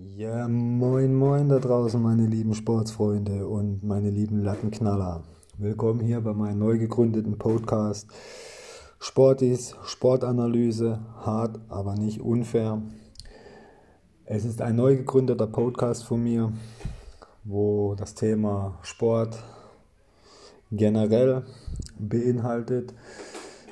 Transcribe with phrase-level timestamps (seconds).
[0.00, 5.24] Ja, moin, moin da draußen, meine lieben Sportsfreunde und meine lieben Lattenknaller.
[5.56, 8.06] Willkommen hier bei meinem neu gegründeten Podcast
[9.00, 12.80] Sportis, Sportanalyse, hart, aber nicht unfair.
[14.24, 16.52] Es ist ein neu gegründeter Podcast von mir,
[17.42, 19.42] wo das Thema Sport
[20.70, 21.42] generell
[21.98, 22.94] beinhaltet.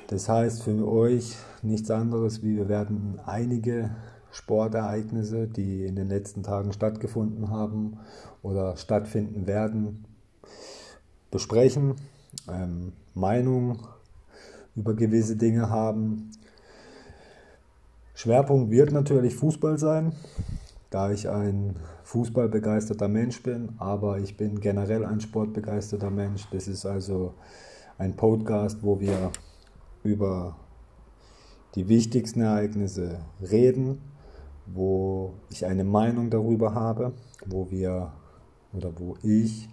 [0.07, 3.91] Das heißt für euch nichts anderes, wie wir werden einige
[4.37, 7.97] Sportereignisse, die in den letzten Tagen stattgefunden haben
[8.43, 10.05] oder stattfinden werden,
[11.31, 11.95] besprechen,
[12.47, 13.79] ähm, Meinung
[14.75, 16.29] über gewisse Dinge haben.
[18.13, 20.13] Schwerpunkt wird natürlich Fußball sein,
[20.91, 26.47] da ich ein fußballbegeisterter Mensch bin, aber ich bin generell ein sportbegeisterter Mensch.
[26.51, 27.33] Das ist also
[27.97, 29.31] ein Podcast, wo wir
[30.03, 30.55] über
[31.73, 33.99] die wichtigsten Ereignisse reden
[34.73, 37.13] wo ich eine Meinung darüber habe,
[37.45, 38.11] wo wir
[38.73, 39.69] oder wo ich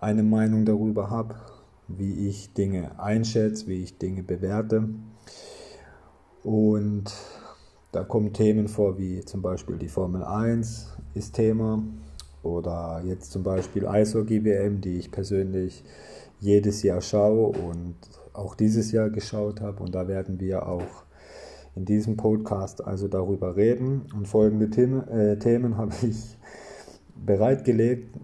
[0.00, 1.36] eine Meinung darüber habe,
[1.88, 4.88] wie ich Dinge einschätze, wie ich Dinge bewerte.
[6.42, 7.12] Und
[7.92, 11.82] da kommen Themen vor, wie zum Beispiel die Formel 1 ist Thema
[12.42, 15.84] oder jetzt zum Beispiel Eishockey-WM, die ich persönlich
[16.38, 17.96] jedes Jahr schaue und
[18.32, 19.82] auch dieses Jahr geschaut habe.
[19.82, 21.04] Und da werden wir auch
[21.76, 24.02] in diesem Podcast also darüber reden.
[24.14, 26.36] Und folgende Themen, äh, Themen habe ich
[27.14, 28.16] bereitgelegt,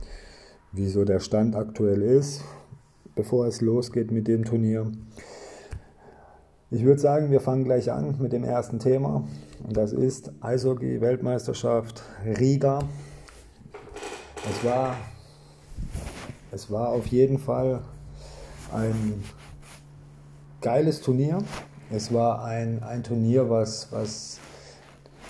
[0.72, 2.46] wieso der Stand aktuell ist,
[3.20, 4.90] bevor es losgeht mit dem Turnier.
[6.72, 9.28] Ich würde sagen, wir fangen gleich an mit dem ersten Thema.
[9.62, 12.80] Und das ist Eishockey-Weltmeisterschaft Riga.
[14.50, 14.96] Es war,
[16.54, 17.82] es war auf jeden Fall
[18.74, 19.22] ein
[20.62, 21.40] geiles Turnier.
[21.92, 24.40] Es war ein, ein Turnier, was, was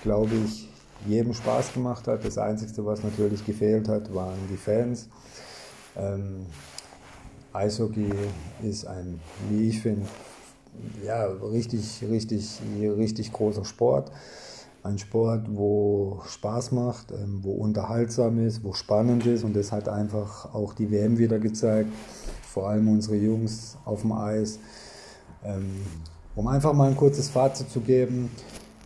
[0.03, 0.69] glaube ich,
[1.07, 2.23] jedem Spaß gemacht hat.
[2.23, 5.09] Das Einzige, was natürlich gefehlt hat, waren die Fans.
[5.97, 6.45] Ähm,
[7.53, 8.09] Eishockey
[8.63, 10.05] ist ein, wie ich finde,
[11.05, 14.11] ja, richtig, richtig, richtig großer Sport.
[14.81, 19.89] Ein Sport, wo Spaß macht, ähm, wo unterhaltsam ist, wo spannend ist und das hat
[19.89, 21.89] einfach auch die WM wieder gezeigt.
[22.47, 24.59] Vor allem unsere Jungs auf dem Eis.
[25.43, 25.81] Ähm,
[26.35, 28.31] um einfach mal ein kurzes Fazit zu geben,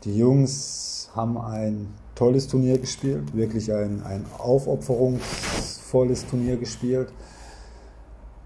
[0.03, 7.13] die Jungs haben ein tolles Turnier gespielt, wirklich ein, ein aufopferungsvolles Turnier gespielt.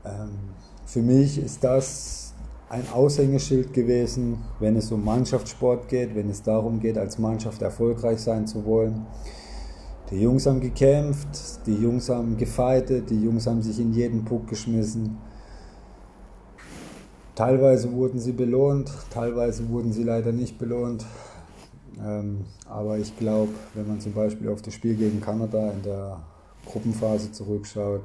[0.08, 0.30] Ähm,
[0.86, 2.34] für mich ist das
[2.70, 8.20] ein Aushängeschild gewesen, wenn es um Mannschaftssport geht, wenn es darum geht, als Mannschaft erfolgreich
[8.20, 9.06] sein zu wollen.
[10.12, 14.48] Die Jungs haben gekämpft, die Jungs haben gefeitet, die Jungs haben sich in jeden Puck
[14.48, 15.18] geschmissen.
[17.36, 21.06] Teilweise wurden sie belohnt, teilweise wurden sie leider nicht belohnt.
[22.04, 26.20] Ähm, aber ich glaube, wenn man zum Beispiel auf das Spiel gegen Kanada in der
[26.66, 28.04] Gruppenphase zurückschaut,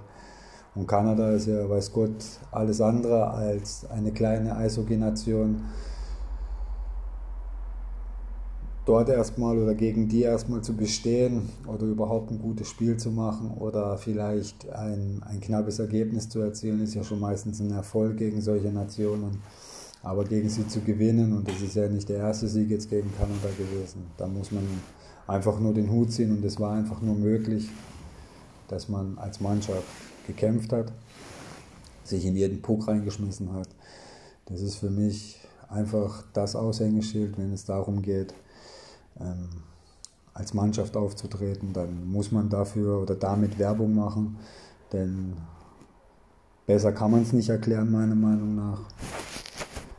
[0.74, 5.62] und Kanada ist ja, weiß Gott, alles andere als eine kleine Eishockey-Nation.
[8.84, 13.52] Dort erstmal oder gegen die erstmal zu bestehen oder überhaupt ein gutes Spiel zu machen
[13.58, 18.40] oder vielleicht ein, ein knappes Ergebnis zu erzielen, ist ja schon meistens ein Erfolg gegen
[18.40, 19.42] solche Nationen.
[20.02, 23.08] Aber gegen sie zu gewinnen, und das ist ja nicht der erste Sieg jetzt gegen
[23.16, 24.66] Kanada gewesen, da muss man
[25.28, 27.68] einfach nur den Hut ziehen und es war einfach nur möglich,
[28.66, 29.84] dass man als Mannschaft
[30.26, 30.92] gekämpft hat,
[32.04, 33.68] sich in jeden Puck reingeschmissen hat.
[34.46, 35.38] Das ist für mich
[35.68, 38.34] einfach das Aushängeschild, wenn es darum geht,
[39.20, 39.48] ähm,
[40.34, 44.38] als Mannschaft aufzutreten, dann muss man dafür oder damit Werbung machen,
[44.92, 45.34] denn
[46.66, 48.80] besser kann man es nicht erklären, meiner Meinung nach.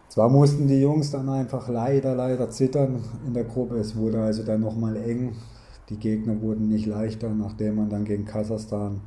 [0.09, 3.77] Zwar mussten die Jungs dann einfach leider, leider zittern in der Gruppe.
[3.77, 5.35] Es wurde also dann nochmal eng.
[5.89, 9.01] Die Gegner wurden nicht leichter, nachdem man dann gegen Kasachstan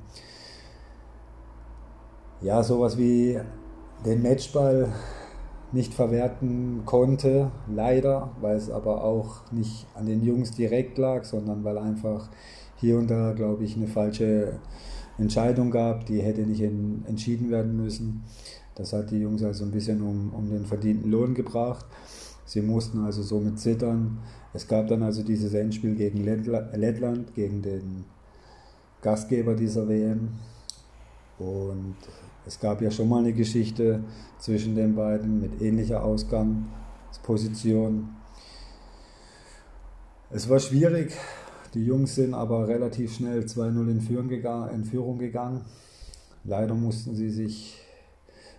[2.40, 3.38] ja, sowas wie
[4.04, 4.92] den Matchball
[5.72, 11.64] nicht verwerten konnte, leider, weil es aber auch nicht an den Jungs direkt lag, sondern
[11.64, 12.28] weil einfach
[12.76, 14.60] hier und da, glaube ich, eine falsche
[15.18, 18.22] Entscheidung gab, die hätte nicht in, entschieden werden müssen.
[18.74, 21.86] Das hat die Jungs also ein bisschen um, um den verdienten Lohn gebracht.
[22.44, 24.18] Sie mussten also somit zittern.
[24.52, 28.04] Es gab dann also dieses Endspiel gegen Lettland, gegen den
[29.00, 30.28] Gastgeber dieser WM.
[31.38, 31.96] Und
[32.46, 34.04] es gab ja schon mal eine Geschichte
[34.38, 38.10] zwischen den beiden mit ähnlicher Ausgangsposition.
[40.30, 41.12] Es war schwierig.
[41.74, 44.00] Die Jungs sind aber relativ schnell 2-0 in
[44.84, 45.64] Führung gegangen.
[46.44, 47.82] Leider mussten sie sich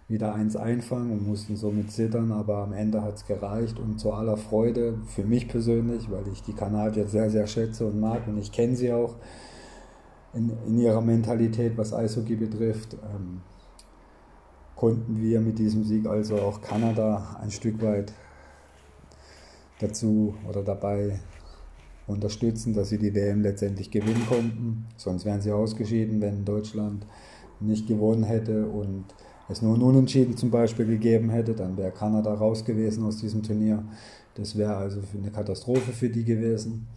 [0.10, 4.14] wieder eins einfangen und mussten somit zittern, aber am Ende hat es gereicht und zu
[4.14, 8.38] aller Freude für mich persönlich, weil ich die Kanadier sehr, sehr schätze und mag und
[8.38, 9.16] ich kenne sie auch
[10.34, 13.42] in, in, ihrer Mentalität, was Eishockey betrifft, ähm,
[14.78, 18.14] konnten wir mit diesem Sieg also auch Kanada ein Stück weit
[19.80, 21.20] dazu oder dabei
[22.06, 24.86] unterstützen, dass sie die WM letztendlich gewinnen konnten.
[24.96, 27.06] Sonst wären sie ausgeschieden, wenn Deutschland
[27.60, 29.06] nicht gewonnen hätte und
[29.50, 33.44] es nur ein Unentschieden zum Beispiel gegeben hätte, dann wäre Kanada raus gewesen aus diesem
[33.44, 33.84] Turnier.
[34.36, 36.88] Das wäre also eine Katastrophe für die gewesen.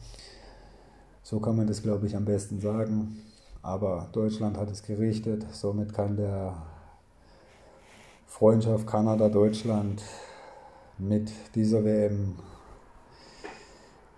[1.22, 3.16] So kann man das, glaube ich, am besten sagen.
[3.62, 5.46] Aber Deutschland hat es gerichtet.
[5.52, 6.69] Somit kann der
[8.40, 10.02] Freundschaft Kanada-Deutschland
[10.96, 12.36] mit dieser WM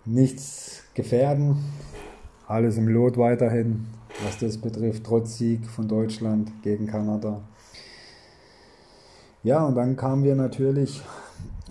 [0.05, 1.57] nichts gefährden.
[2.47, 3.85] Alles im Lot weiterhin,
[4.23, 7.41] was das betrifft, trotz Sieg von Deutschland gegen Kanada.
[9.43, 11.01] Ja, und dann kamen wir natürlich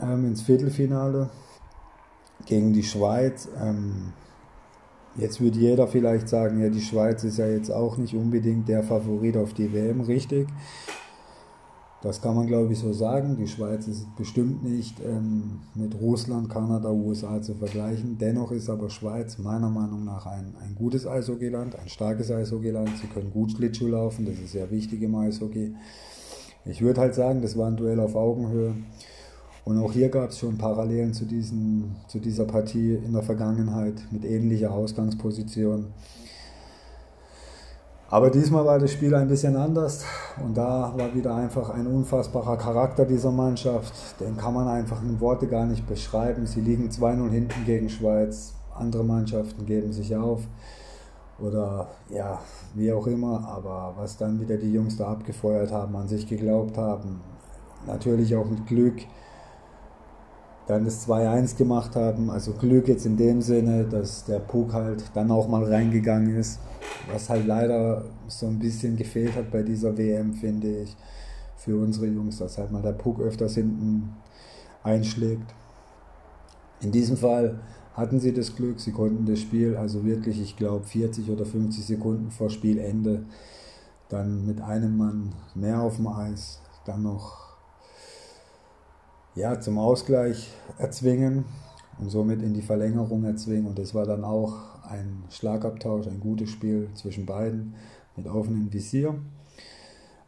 [0.02, 1.30] ähm, ins Viertelfinale
[2.44, 3.48] gegen die Schweiz.
[3.58, 4.12] Ähm,
[5.16, 8.82] jetzt würde jeder vielleicht sagen, ja, die Schweiz ist ja jetzt auch nicht unbedingt der
[8.82, 10.48] Favorit auf die WM, richtig.
[12.02, 13.36] Das kann man, glaube ich, so sagen.
[13.36, 18.18] Die Schweiz ist bestimmt nicht ähm, mit Russland, Kanada, USA zu vergleichen.
[18.18, 22.90] Dennoch ist aber Schweiz meiner Meinung nach ein, ein gutes Eishockeyland, ein starkes Eishockeyland.
[23.00, 25.74] Sie können gut Schlittschuh laufen, das ist sehr wichtig im Eishockey.
[26.64, 28.74] Ich würde halt sagen, das war ein Duell auf Augenhöhe.
[29.64, 33.94] Und auch hier gab es schon Parallelen zu, diesen, zu dieser Partie in der Vergangenheit
[34.10, 35.86] mit ähnlicher Ausgangsposition.
[38.12, 40.04] Aber diesmal war das Spiel ein bisschen anders
[40.44, 43.94] und da war wieder einfach ein unfassbarer Charakter dieser Mannschaft.
[44.20, 46.44] Den kann man einfach in Worte gar nicht beschreiben.
[46.44, 48.52] Sie liegen 2-0 hinten gegen Schweiz.
[48.74, 50.42] Andere Mannschaften geben sich auf
[51.38, 52.38] oder ja,
[52.74, 53.48] wie auch immer.
[53.48, 57.18] Aber was dann wieder die Jungs da abgefeuert haben, an sich geglaubt haben,
[57.86, 59.00] natürlich auch mit Glück,
[60.72, 62.30] dann das 2-1 gemacht haben.
[62.30, 66.60] Also Glück jetzt in dem Sinne, dass der Puck halt dann auch mal reingegangen ist.
[67.12, 70.96] Was halt leider so ein bisschen gefehlt hat bei dieser WM, finde ich,
[71.56, 74.14] für unsere Jungs, dass halt mal der Puck öfters hinten
[74.82, 75.54] einschlägt.
[76.80, 77.60] In diesem Fall
[77.94, 81.84] hatten sie das Glück, sie konnten das Spiel, also wirklich, ich glaube, 40 oder 50
[81.84, 83.24] Sekunden vor Spielende,
[84.08, 87.51] dann mit einem Mann mehr auf dem Eis, dann noch
[89.34, 91.44] ja, zum Ausgleich erzwingen
[91.98, 93.66] und somit in die Verlängerung erzwingen.
[93.66, 94.56] Und das war dann auch
[94.88, 97.74] ein Schlagabtausch, ein gutes Spiel zwischen beiden
[98.16, 99.14] mit offenem Visier.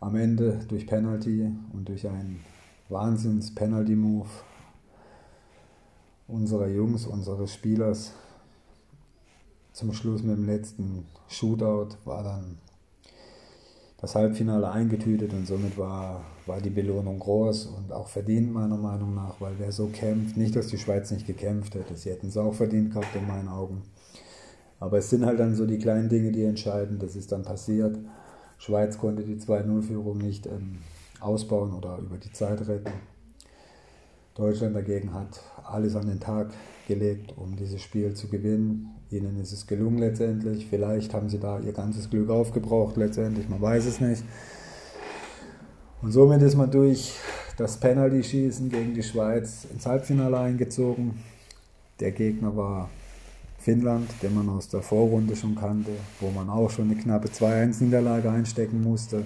[0.00, 2.40] Am Ende durch Penalty und durch einen
[2.88, 4.28] Wahnsinns-Penalty-Move
[6.28, 8.12] unserer Jungs, unseres Spielers
[9.72, 12.58] zum Schluss mit dem letzten Shootout war dann
[14.00, 19.14] das Halbfinale eingetütet und somit war, war die Belohnung groß und auch verdient meiner Meinung
[19.14, 22.36] nach, weil wer so kämpft, nicht, dass die Schweiz nicht gekämpft hätte, sie hätten es
[22.36, 23.82] auch verdient gehabt in meinen Augen.
[24.80, 27.98] Aber es sind halt dann so die kleinen Dinge, die entscheiden, das ist dann passiert.
[28.58, 30.78] Schweiz konnte die 2-0-Führung nicht ähm,
[31.20, 32.92] ausbauen oder über die Zeit retten.
[34.34, 36.48] Deutschland dagegen hat alles an den Tag
[36.88, 38.90] gelegt, um dieses Spiel zu gewinnen.
[39.10, 40.66] Ihnen ist es gelungen letztendlich.
[40.66, 44.24] Vielleicht haben sie da ihr ganzes Glück aufgebraucht letztendlich, man weiß es nicht.
[46.04, 47.14] Und somit ist man durch
[47.56, 51.24] das Penalty-Schießen gegen die Schweiz ins Halbfinale eingezogen.
[51.98, 52.90] Der Gegner war
[53.58, 58.30] Finnland, den man aus der Vorrunde schon kannte, wo man auch schon eine knappe 2-1-Niederlage
[58.30, 59.24] einstecken musste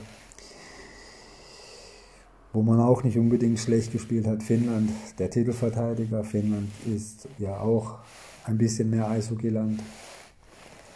[2.52, 6.24] wo man auch nicht unbedingt schlecht gespielt hat, Finnland, der Titelverteidiger.
[6.24, 7.98] Finnland ist ja auch
[8.44, 9.80] ein bisschen mehr Eishockeyland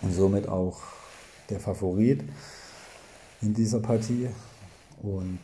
[0.01, 0.81] und somit auch
[1.51, 2.25] der Favorit
[3.43, 4.29] in dieser Partie.
[5.03, 5.41] Und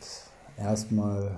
[0.59, 1.31] erstmal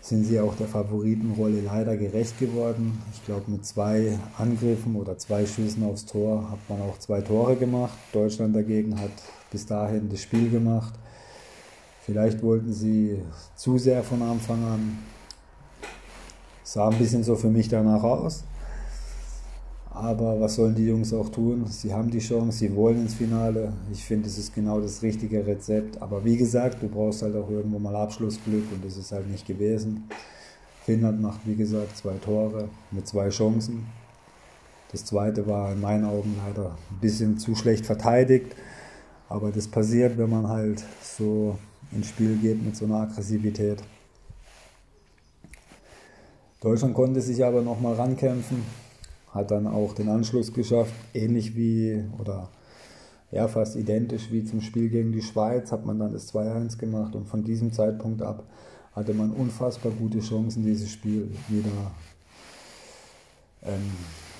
[0.00, 3.02] sind sie auch der Favoritenrolle leider gerecht geworden.
[3.12, 7.56] Ich glaube, mit zwei Angriffen oder zwei Schüssen aufs Tor hat man auch zwei Tore
[7.56, 7.98] gemacht.
[8.12, 9.10] Deutschland dagegen hat
[9.50, 10.94] bis dahin das Spiel gemacht
[12.08, 13.22] Vielleicht wollten sie
[13.54, 14.98] zu sehr von Anfang an.
[16.62, 18.44] Sah ein bisschen so für mich danach aus.
[20.00, 21.66] Aber was sollen die Jungs auch tun?
[21.66, 23.72] Sie haben die Chance, sie wollen ins Finale.
[23.90, 26.00] Ich finde, es ist genau das richtige Rezept.
[26.00, 29.44] Aber wie gesagt, du brauchst halt auch irgendwo mal Abschlussglück und das ist halt nicht
[29.44, 30.08] gewesen.
[30.84, 33.86] Finnland macht, wie gesagt, zwei Tore mit zwei Chancen.
[34.92, 38.54] Das zweite war in meinen Augen leider ein bisschen zu schlecht verteidigt.
[39.28, 41.58] Aber das passiert, wenn man halt so
[41.90, 43.82] ins Spiel geht mit so einer Aggressivität.
[46.60, 48.62] Deutschland konnte sich aber nochmal rankämpfen
[49.32, 52.48] hat dann auch den Anschluss geschafft, ähnlich wie oder
[53.30, 57.14] ja, fast identisch wie zum Spiel gegen die Schweiz, hat man dann das 2-1 gemacht
[57.14, 58.44] und von diesem Zeitpunkt ab
[58.92, 61.92] hatte man unfassbar gute Chancen, dieses Spiel wieder
[63.62, 63.92] ähm,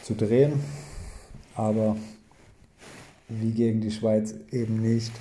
[0.02, 0.54] zu drehen.
[1.54, 1.96] Aber
[3.28, 5.12] wie gegen die Schweiz eben nicht.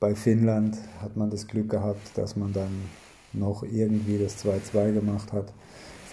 [0.00, 2.90] Bei Finnland hat man das Glück gehabt, dass man dann
[3.32, 5.52] noch irgendwie das 2-2 gemacht hat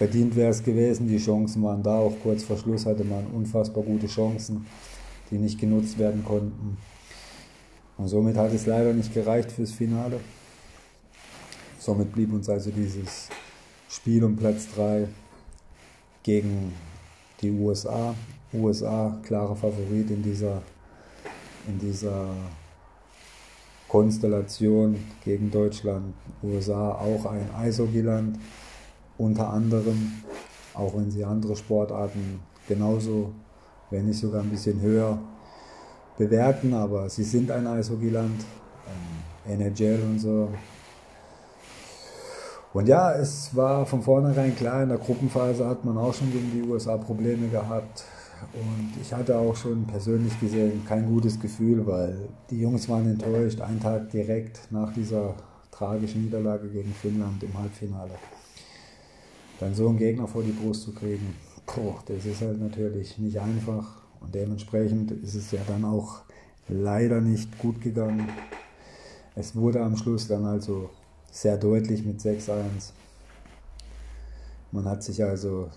[0.00, 1.08] verdient wäre es gewesen.
[1.08, 1.98] Die Chancen waren da.
[1.98, 4.64] Auch kurz vor Schluss hatte man unfassbar gute Chancen,
[5.30, 6.78] die nicht genutzt werden konnten.
[7.98, 10.18] Und somit hat es leider nicht gereicht fürs Finale.
[11.78, 13.28] Somit blieb uns also dieses
[13.90, 15.06] Spiel um Platz 3
[16.22, 16.72] gegen
[17.42, 18.14] die USA.
[18.54, 20.62] USA klarer Favorit in dieser,
[21.68, 22.26] in dieser
[23.86, 26.14] Konstellation gegen Deutschland.
[26.42, 28.38] USA auch ein Eishockeyland
[29.20, 30.12] unter anderem,
[30.74, 33.32] auch wenn sie andere Sportarten genauso,
[33.90, 35.18] wenn nicht sogar ein bisschen höher
[36.16, 38.44] bewerten, aber sie sind ein Eishockeyland,
[39.46, 40.48] ähm, NHL und so.
[42.72, 46.50] Und ja, es war von vornherein klar, in der Gruppenphase hat man auch schon gegen
[46.52, 48.04] die USA Probleme gehabt.
[48.54, 53.60] Und ich hatte auch schon persönlich gesehen kein gutes Gefühl, weil die Jungs waren enttäuscht,
[53.60, 55.34] einen Tag direkt nach dieser
[55.70, 58.12] tragischen Niederlage gegen Finnland im Halbfinale
[59.60, 61.34] dann so einen Gegner vor die Brust zu kriegen,
[61.66, 64.00] boah, das ist halt natürlich nicht einfach.
[64.20, 66.22] Und dementsprechend ist es ja dann auch
[66.68, 68.28] leider nicht gut gegangen.
[69.34, 70.90] Es wurde am Schluss dann also
[71.30, 72.92] sehr deutlich mit 6-1.
[74.72, 75.68] Man hat sich also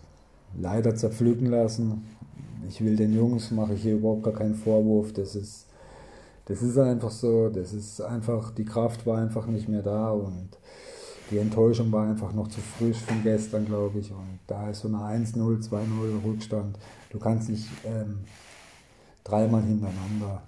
[0.58, 2.06] leider zerpflücken lassen.
[2.68, 5.13] Ich will den Jungs, mache ich hier überhaupt gar keinen Vorwurf.
[5.13, 5.68] Das ist,
[6.46, 7.50] das ist einfach so.
[7.50, 10.50] Das ist einfach, die Kraft war einfach nicht mehr da und
[11.32, 14.12] die Enttäuschung war einfach noch zu frisch von gestern, glaube ich.
[14.12, 16.77] Und da ist so eine 1-0, 2-0 Rückstand.
[17.10, 18.20] Du kannst nicht ähm,
[19.24, 20.42] dreimal hintereinander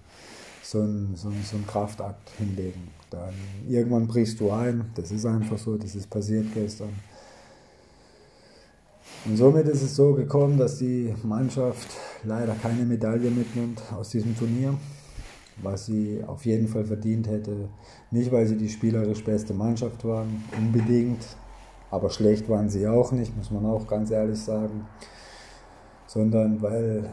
[0.62, 2.89] so einen, so, so einen Kraftakt hinlegen.
[3.10, 3.34] Dann
[3.67, 4.91] irgendwann brichst du ein.
[4.96, 6.89] Das ist einfach so, das ist passiert gestern.
[9.25, 11.88] Und somit ist es so gekommen, dass die Mannschaft
[12.24, 14.75] leider keine Medaille mitnimmt aus diesem Turnier
[15.57, 17.69] was sie auf jeden Fall verdient hätte.
[18.12, 21.25] Nicht, weil sie die spielerisch beste Mannschaft waren, unbedingt,
[21.91, 24.85] aber schlecht waren sie auch nicht, muss man auch ganz ehrlich sagen,
[26.07, 27.09] sondern weil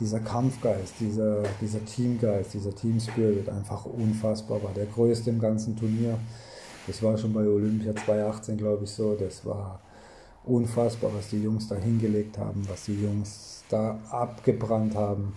[0.00, 4.72] dieser Kampfgeist, dieser, dieser Teamgeist, dieser Teamspirit einfach unfassbar war.
[4.74, 6.18] Der größte im ganzen Turnier.
[6.86, 9.14] Das war schon bei Olympia 2018, glaube ich, so.
[9.14, 9.80] Das war
[10.44, 15.34] unfassbar, was die Jungs da hingelegt haben, was die Jungs da abgebrannt haben.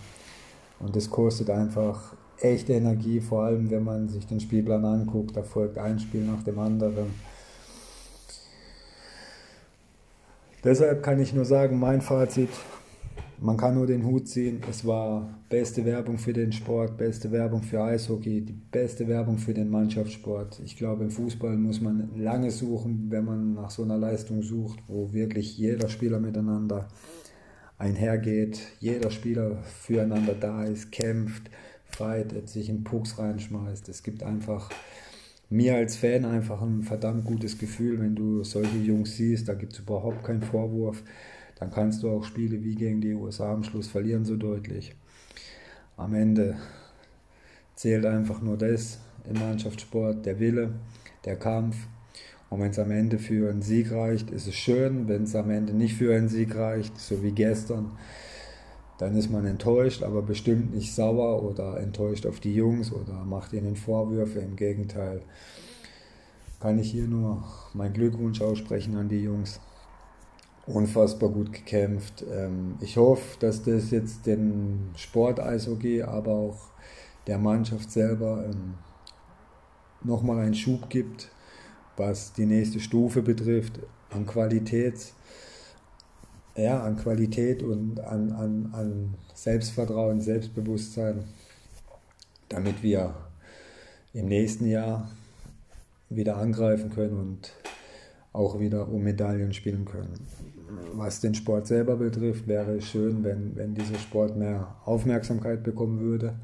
[0.84, 5.36] Und das kostet einfach echte Energie, vor allem wenn man sich den Spielplan anguckt.
[5.36, 7.08] Da folgt ein Spiel nach dem anderen.
[10.64, 12.50] Deshalb kann ich nur sagen, mein Fazit,
[13.40, 14.62] man kann nur den Hut ziehen.
[14.70, 19.54] Es war beste Werbung für den Sport, beste Werbung für Eishockey, die beste Werbung für
[19.54, 20.62] den Mannschaftssport.
[20.64, 24.80] Ich glaube, im Fußball muss man lange suchen, wenn man nach so einer Leistung sucht,
[24.88, 26.88] wo wirklich jeder Spieler miteinander
[27.84, 31.50] einhergeht, jeder Spieler füreinander da ist, kämpft,
[31.86, 33.90] fightet, sich in Pucks reinschmeißt.
[33.90, 34.70] Es gibt einfach
[35.50, 39.74] mir als Fan einfach ein verdammt gutes Gefühl, wenn du solche Jungs siehst, da gibt
[39.74, 41.04] es überhaupt keinen Vorwurf.
[41.60, 44.96] Dann kannst du auch Spiele wie gegen die USA am Schluss verlieren, so deutlich.
[45.98, 46.56] Am Ende
[47.76, 49.00] zählt einfach nur das
[49.30, 50.74] im Mannschaftssport, der Wille,
[51.26, 51.76] der Kampf
[52.54, 55.08] und wenn es am Ende für einen Sieg reicht, ist es schön.
[55.08, 57.94] Wenn es am Ende nicht für einen Sieg reicht, so wie gestern,
[59.00, 63.54] dann ist man enttäuscht, aber bestimmt nicht sauer oder enttäuscht auf die Jungs oder macht
[63.54, 64.38] ihnen Vorwürfe.
[64.38, 65.24] Im Gegenteil,
[66.60, 67.44] kann ich hier nur
[67.74, 69.60] meinen Glückwunsch aussprechen an die Jungs.
[70.68, 72.24] Unfassbar gut gekämpft.
[72.32, 76.60] Ähm, ich hoffe, dass das jetzt den Sport Eishockey, aber auch
[77.26, 78.76] der Mannschaft selber ähm,
[80.04, 81.32] nochmal einen Schub gibt
[81.98, 85.14] was die nächste Stufe betrifft, an Qualität,
[86.56, 91.24] ja, an Qualität und an, an, an Selbstvertrauen, Selbstbewusstsein,
[92.50, 93.14] damit wir
[94.14, 95.10] im nächsten Jahr
[96.10, 97.54] wieder angreifen können und
[98.32, 100.14] auch wieder um Medaillen spielen können.
[100.94, 106.00] Was den Sport selber betrifft, wäre es schön, wenn, wenn dieser Sport mehr Aufmerksamkeit bekommen
[106.00, 106.36] würde.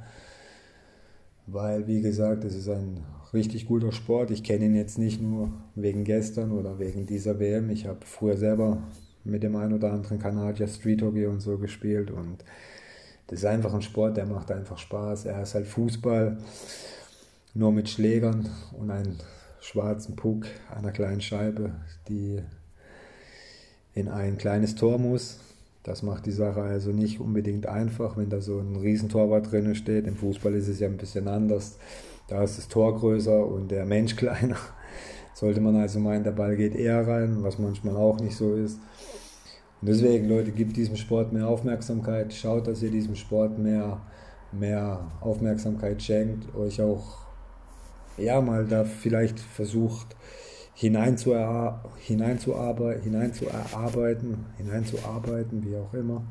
[1.47, 4.31] Weil, wie gesagt, es ist ein richtig guter Sport.
[4.31, 7.69] Ich kenne ihn jetzt nicht nur wegen gestern oder wegen dieser WM.
[7.69, 8.83] Ich habe früher selber
[9.23, 12.43] mit dem einen oder anderen Kanadier Street Hockey und so gespielt und
[13.27, 15.25] das ist einfach ein Sport, der macht einfach Spaß.
[15.25, 16.39] Er ist halt Fußball,
[17.53, 19.17] nur mit Schlägern und einem
[19.61, 21.73] schwarzen Puck, einer kleinen Scheibe,
[22.07, 22.41] die
[23.93, 25.39] in ein kleines Tor muss.
[25.83, 30.07] Das macht die Sache also nicht unbedingt einfach, wenn da so ein Riesentorwart drin steht.
[30.07, 31.77] Im Fußball ist es ja ein bisschen anders.
[32.29, 34.57] Da ist das Tor größer und der Mensch kleiner.
[35.33, 38.79] Sollte man also meinen, der Ball geht eher rein, was manchmal auch nicht so ist.
[39.81, 42.33] Und deswegen, Leute, gebt diesem Sport mehr Aufmerksamkeit.
[42.33, 44.01] Schaut, dass ihr diesem Sport mehr,
[44.51, 46.53] mehr Aufmerksamkeit schenkt.
[46.55, 47.19] Euch auch,
[48.17, 50.17] ja, mal da vielleicht versucht,
[50.73, 51.89] hineinzuarbeiten,
[53.03, 56.23] hineinzuarbeiten, hineinzuarbeiten, wie auch immer.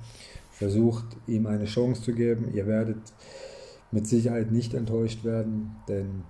[0.50, 2.52] Versucht, ihm eine Chance zu geben.
[2.52, 2.98] Ihr werdet
[3.90, 6.22] mit Sicherheit nicht enttäuscht werden, denn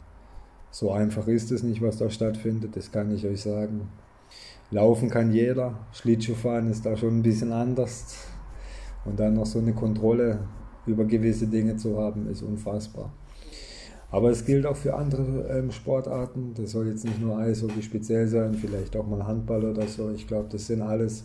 [0.70, 3.88] so einfach ist es nicht, was da stattfindet, das kann ich euch sagen.
[4.70, 8.26] Laufen kann jeder, Schlittschuhfahren ist da schon ein bisschen anders.
[9.04, 10.40] Und dann noch so eine Kontrolle
[10.86, 13.12] über gewisse Dinge zu haben, ist unfassbar.
[14.10, 16.54] Aber es gilt auch für andere ähm, Sportarten.
[16.54, 20.10] Das soll jetzt nicht nur Eishockey speziell sein, vielleicht auch mal Handball oder so.
[20.10, 21.24] Ich glaube, das sind alles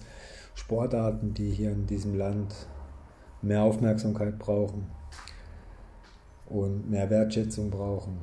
[0.55, 2.53] Sportarten, die hier in diesem Land
[3.41, 4.87] mehr Aufmerksamkeit brauchen
[6.53, 8.17] und mehr Wertschätzung brauchen.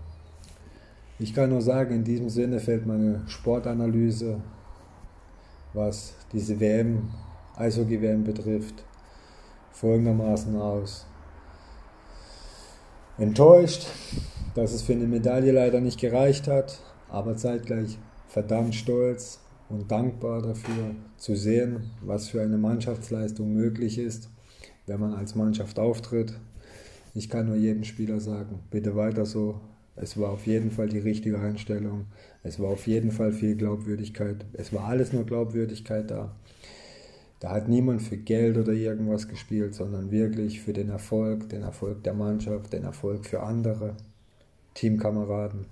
[1.19, 4.41] Ich kann nur sagen, in diesem Sinne fällt meine Sportanalyse,
[5.75, 7.11] was diese WM,
[7.57, 8.85] Eishockey-WM betrifft,
[9.73, 11.07] folgendermaßen aus.
[13.19, 13.87] Enttäuscht,
[14.55, 20.41] dass es für eine Medaille leider nicht gereicht hat, aber zeitgleich verdammt stolz und dankbar
[20.41, 24.31] dafür zu sehen, was für eine Mannschaftsleistung möglich ist,
[24.87, 26.35] wenn man als Mannschaft auftritt.
[27.15, 29.61] Ich kann nur jedem Spieler sagen, bitte weiter so.
[29.97, 32.07] Es war auf jeden Fall die richtige Einstellung.
[32.43, 34.47] Es war auf jeden Fall viel Glaubwürdigkeit.
[34.53, 36.35] Es war alles nur Glaubwürdigkeit da.
[37.41, 42.03] Da hat niemand für Geld oder irgendwas gespielt, sondern wirklich für den Erfolg, den Erfolg
[42.05, 43.97] der Mannschaft, den Erfolg für andere.
[44.75, 45.67] Teamkameraden.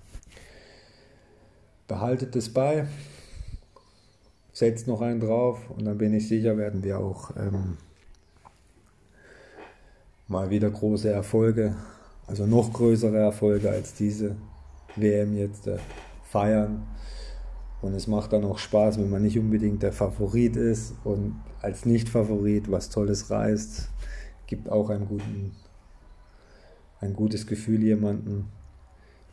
[1.87, 2.87] Behaltet es bei,
[4.53, 7.79] setzt noch einen drauf und dann bin ich sicher, werden wir auch ähm,
[10.29, 11.75] mal wieder große Erfolge,
[12.27, 14.37] also noch größere Erfolge als diese
[14.97, 15.79] WM jetzt äh,
[16.23, 16.87] feiern.
[17.81, 21.87] Und es macht dann auch Spaß, wenn man nicht unbedingt der Favorit ist und als
[21.87, 23.89] Nicht-Favorit was Tolles reißt,
[24.47, 25.53] gibt auch einen guten,
[27.01, 28.47] ein gutes Gefühl jemanden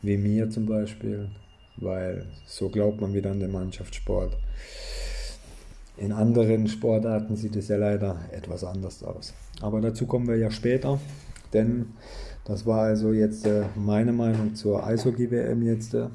[0.02, 1.30] wie mir zum Beispiel,
[1.76, 4.36] weil so glaubt man wieder an den Mannschaftssport.
[5.96, 9.34] In anderen Sportarten sieht es ja leider etwas anders aus.
[9.60, 11.00] Aber dazu kommen wir ja später,
[11.52, 11.94] denn
[12.44, 15.94] das war also jetzt äh, meine Meinung zur Eishockey-WM jetzt.
[15.94, 16.08] Äh.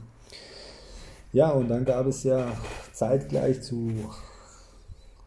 [1.33, 2.51] Ja, und dann gab es ja
[2.93, 3.91] zeitgleich zu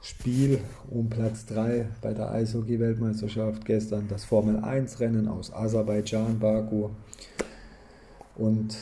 [0.00, 6.90] Spiel um Platz 3 bei der Eishockey-Weltmeisterschaft gestern das Formel-1-Rennen aus Aserbaidschan, Baku.
[8.36, 8.76] Und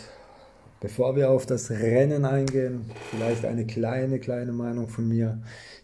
[0.81, 5.39] bevor wir auf das Rennen eingehen, vielleicht eine kleine, kleine Meinung von mir.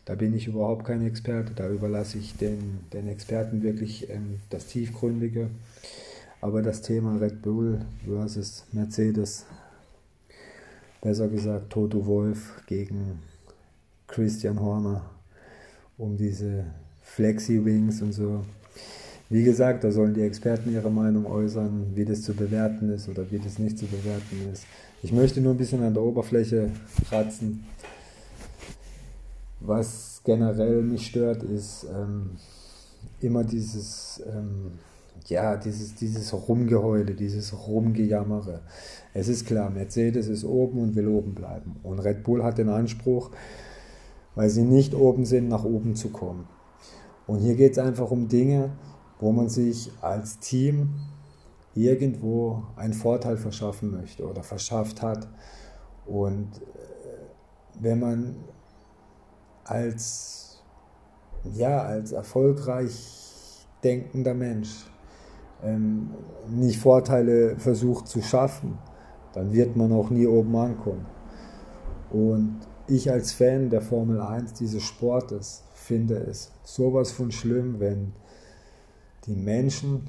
[0.09, 4.65] Da bin ich überhaupt kein Experte, da überlasse ich den, den Experten wirklich ähm, das
[4.65, 5.49] Tiefgründige.
[6.41, 9.45] Aber das Thema Red Bull versus Mercedes,
[11.03, 13.19] besser gesagt Toto Wolf gegen
[14.07, 15.03] Christian Horner
[15.99, 16.65] um diese
[17.03, 18.47] Flexi Wings und so,
[19.29, 23.31] wie gesagt, da sollen die Experten ihre Meinung äußern, wie das zu bewerten ist oder
[23.31, 24.65] wie das nicht zu bewerten ist.
[25.03, 26.71] Ich möchte nur ein bisschen an der Oberfläche
[27.11, 27.67] kratzen.
[29.61, 32.37] Was generell mich stört, ist ähm,
[33.21, 34.79] immer dieses, ähm,
[35.27, 38.63] ja, dieses, dieses Rumgeheule, dieses Rumgejammere.
[39.15, 41.77] Es ist klar, Mercedes ist oben und will oben bleiben.
[41.83, 43.31] Und Red Bull hat den Anspruch,
[44.35, 46.47] weil sie nicht oben sind, nach oben zu kommen.
[47.27, 48.71] Und hier geht es einfach um Dinge,
[49.19, 50.95] wo man sich als Team
[51.75, 55.29] irgendwo einen Vorteil verschaffen möchte oder verschafft hat.
[56.07, 58.37] Und äh, wenn man
[59.69, 60.63] als,
[61.55, 64.87] ja, als erfolgreich denkender Mensch
[65.63, 66.11] ähm,
[66.49, 68.79] nicht Vorteile versucht zu schaffen,
[69.33, 71.07] dann wird man auch nie oben ankommen.
[72.11, 78.13] Und ich als Fan der Formel 1 dieses Sportes finde es sowas von schlimm, wenn
[79.27, 80.09] die Menschen,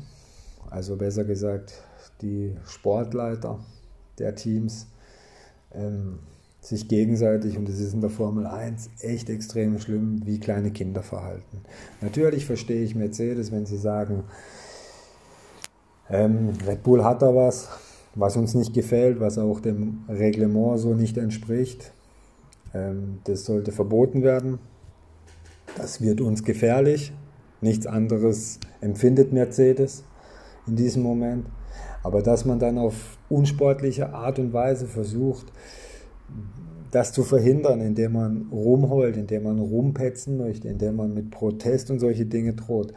[0.69, 1.73] also besser gesagt
[2.21, 3.59] die Sportleiter,
[4.17, 4.87] der Teams
[5.71, 6.19] ähm,
[6.61, 11.03] sich gegenseitig, und das ist in der Formel 1 echt extrem schlimm, wie kleine Kinder
[11.03, 11.61] verhalten.
[12.01, 14.23] Natürlich verstehe ich Mercedes, wenn sie sagen,
[16.09, 17.69] ähm, Red Bull hat da was,
[18.15, 21.91] was uns nicht gefällt, was auch dem Reglement so nicht entspricht.
[22.73, 24.59] Ähm, das sollte verboten werden.
[25.77, 27.13] Das wird uns gefährlich.
[27.61, 30.03] Nichts anderes empfindet Mercedes
[30.67, 31.45] in diesem Moment.
[32.03, 35.47] Aber dass man dann auf unsportliche Art und Weise versucht,
[36.91, 41.99] das zu verhindern, indem man rumheult, indem man rumpetzen möchte, indem man mit Protest und
[41.99, 42.93] solche Dinge droht.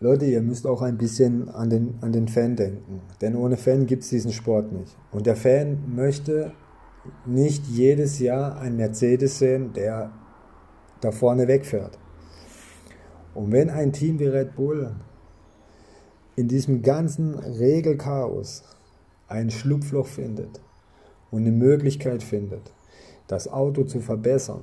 [0.00, 3.00] Leute, ihr müsst auch ein bisschen an den, an den Fan denken.
[3.20, 4.96] Denn ohne Fan gibt es diesen Sport nicht.
[5.12, 6.52] Und der Fan möchte
[7.26, 10.10] nicht jedes Jahr einen Mercedes sehen, der
[11.00, 11.98] da vorne wegfährt.
[13.34, 14.94] Und wenn ein Team wie Red Bull
[16.36, 18.62] in diesem ganzen Regelchaos
[19.28, 20.60] ein Schlupfloch findet
[21.34, 22.72] und eine Möglichkeit findet,
[23.26, 24.60] das Auto zu verbessern,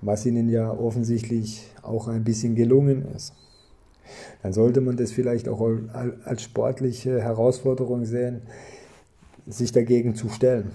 [0.00, 3.32] was ihnen ja offensichtlich auch ein bisschen gelungen ist,
[4.42, 5.60] dann sollte man das vielleicht auch
[6.24, 8.42] als sportliche Herausforderung sehen,
[9.46, 10.72] sich dagegen zu stellen.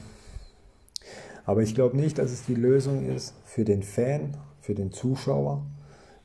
[1.45, 5.65] Aber ich glaube nicht, dass es die Lösung ist für den Fan, für den Zuschauer,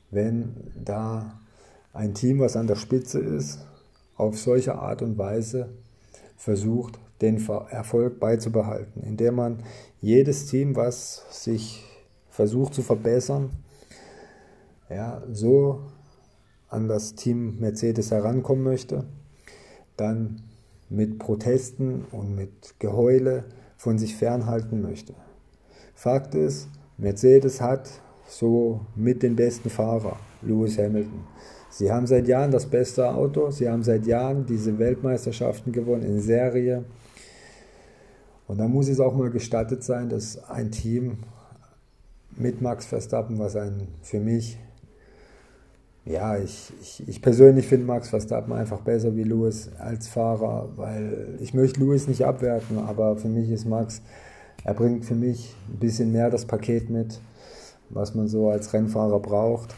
[0.09, 1.41] wenn da
[1.91, 3.59] ein Team, was an der Spitze ist,
[4.15, 5.69] auf solche Art und Weise
[6.37, 9.63] versucht, den Erfolg beizubehalten, indem man
[10.01, 11.83] jedes Team, was sich
[12.29, 13.49] versucht zu verbessern,
[14.89, 15.81] ja, so
[16.69, 19.05] an das Team Mercedes herankommen möchte,
[19.97, 20.41] dann
[20.89, 23.45] mit Protesten und mit Geheule
[23.77, 25.13] von sich fernhalten möchte.
[25.93, 27.89] Fakt ist, Mercedes hat
[28.27, 31.23] so mit den besten Fahrer, Lewis Hamilton.
[31.69, 36.19] Sie haben seit Jahren das beste Auto, sie haben seit Jahren diese Weltmeisterschaften gewonnen in
[36.19, 36.83] Serie.
[38.49, 41.19] Und da muss es auch mal gestattet sein, dass ein Team
[42.35, 44.57] mit Max Verstappen, was ein für mich
[46.03, 51.37] ja, ich, ich, ich persönlich finde Max Verstappen einfach besser wie Lewis als Fahrer, weil
[51.39, 54.01] ich möchte Lewis nicht abwerten, aber für mich ist Max,
[54.63, 57.19] er bringt für mich ein bisschen mehr das Paket mit,
[57.91, 59.75] was man so als Rennfahrer braucht.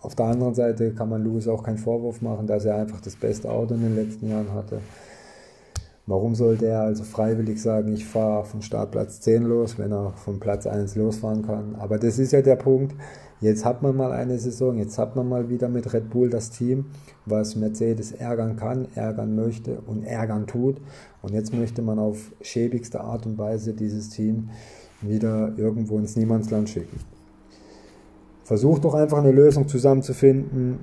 [0.00, 3.16] Auf der anderen Seite kann man Lewis auch keinen Vorwurf machen, dass er einfach das
[3.16, 4.80] beste Auto in den letzten Jahren hatte.
[6.06, 10.38] Warum sollte er also freiwillig sagen, ich fahre von Startplatz 10 los, wenn er von
[10.38, 11.76] Platz 1 losfahren kann?
[11.76, 12.94] Aber das ist ja der Punkt.
[13.40, 16.50] Jetzt hat man mal eine Saison, jetzt hat man mal wieder mit Red Bull das
[16.50, 16.86] Team,
[17.24, 20.76] was Mercedes ärgern kann, ärgern möchte und ärgern tut.
[21.22, 24.50] Und jetzt möchte man auf schäbigste Art und Weise dieses Team
[25.00, 27.00] wieder irgendwo ins Niemandsland schicken.
[28.44, 30.80] Versucht doch einfach eine Lösung zusammenzufinden.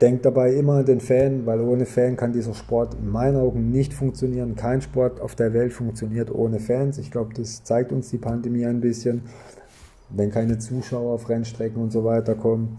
[0.00, 3.70] Denkt dabei immer an den Fan, weil ohne Fan kann dieser Sport in meinen Augen
[3.70, 4.54] nicht funktionieren.
[4.54, 6.98] Kein Sport auf der Welt funktioniert ohne Fans.
[6.98, 9.22] Ich glaube, das zeigt uns die Pandemie ein bisschen
[10.10, 12.78] wenn keine Zuschauer auf Rennstrecken und so weiter kommen,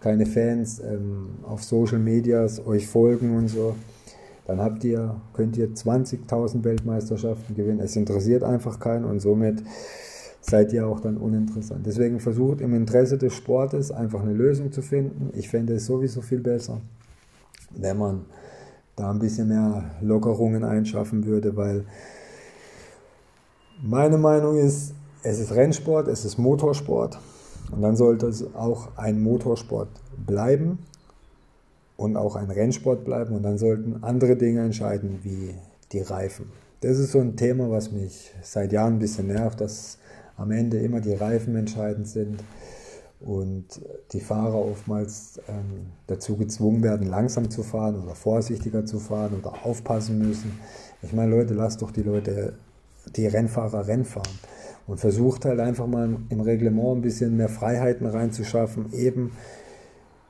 [0.00, 3.74] keine Fans ähm, auf Social Medias euch folgen und so,
[4.46, 7.80] dann habt ihr, könnt ihr 20.000 Weltmeisterschaften gewinnen.
[7.80, 9.62] Es interessiert einfach keinen und somit
[10.40, 11.86] seid ihr auch dann uninteressant.
[11.86, 15.30] Deswegen versucht im Interesse des Sportes einfach eine Lösung zu finden.
[15.34, 16.80] Ich fände es sowieso viel besser,
[17.76, 18.24] wenn man
[18.96, 21.84] da ein bisschen mehr Lockerungen einschaffen würde, weil
[23.82, 27.18] meine Meinung ist, es ist Rennsport, es ist Motorsport
[27.70, 29.88] und dann sollte es auch ein Motorsport
[30.26, 30.78] bleiben
[31.96, 35.54] und auch ein Rennsport bleiben und dann sollten andere Dinge entscheiden wie
[35.92, 36.46] die Reifen.
[36.80, 39.98] Das ist so ein Thema, was mich seit Jahren ein bisschen nervt, dass
[40.40, 42.42] am Ende immer die Reifen entscheidend sind
[43.20, 43.66] und
[44.12, 49.66] die Fahrer oftmals ähm, dazu gezwungen werden, langsam zu fahren oder vorsichtiger zu fahren oder
[49.66, 50.58] aufpassen müssen.
[51.02, 52.54] Ich meine, Leute, lasst doch die Leute,
[53.16, 54.38] die Rennfahrer Rennen fahren
[54.86, 59.32] und versucht halt einfach mal im Reglement ein bisschen mehr Freiheiten reinzuschaffen, eben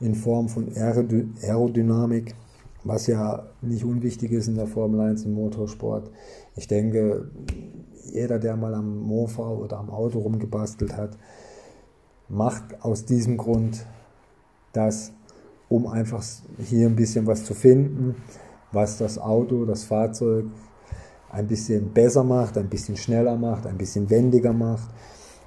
[0.01, 2.35] in Form von Aerodynamik,
[2.83, 6.11] was ja nicht unwichtig ist in der Formel 1 im Motorsport.
[6.57, 7.31] Ich denke,
[8.13, 11.17] jeder, der mal am Mofa oder am Auto rumgebastelt hat,
[12.29, 13.85] macht aus diesem Grund
[14.73, 15.13] das,
[15.69, 16.23] um einfach
[16.59, 18.17] hier ein bisschen was zu finden,
[18.73, 20.47] was das Auto, das Fahrzeug
[21.31, 24.91] ein bisschen besser macht, ein bisschen schneller macht, ein bisschen wendiger macht.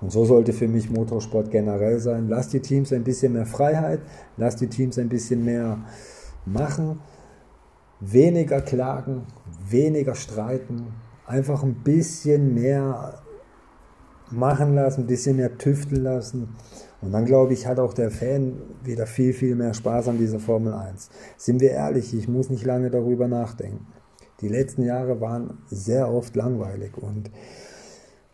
[0.02, 2.28] Und so sollte für mich Motorsport generell sein.
[2.28, 4.02] Lass die Teams ein bisschen mehr Freiheit,
[4.38, 5.80] lass die Teams ein bisschen mehr
[6.46, 7.00] machen,
[8.02, 9.24] weniger klagen,
[9.70, 10.88] weniger streiten,
[11.26, 13.22] einfach ein bisschen mehr
[14.30, 16.56] machen lassen, ein bisschen mehr tüfteln lassen.
[17.02, 20.40] Und dann glaube ich, hat auch der Fan wieder viel, viel mehr Spaß an dieser
[20.40, 21.10] Formel 1.
[21.38, 23.86] Sind wir ehrlich, ich muss nicht lange darüber nachdenken.
[24.42, 27.30] Die letzten Jahre waren sehr oft langweilig und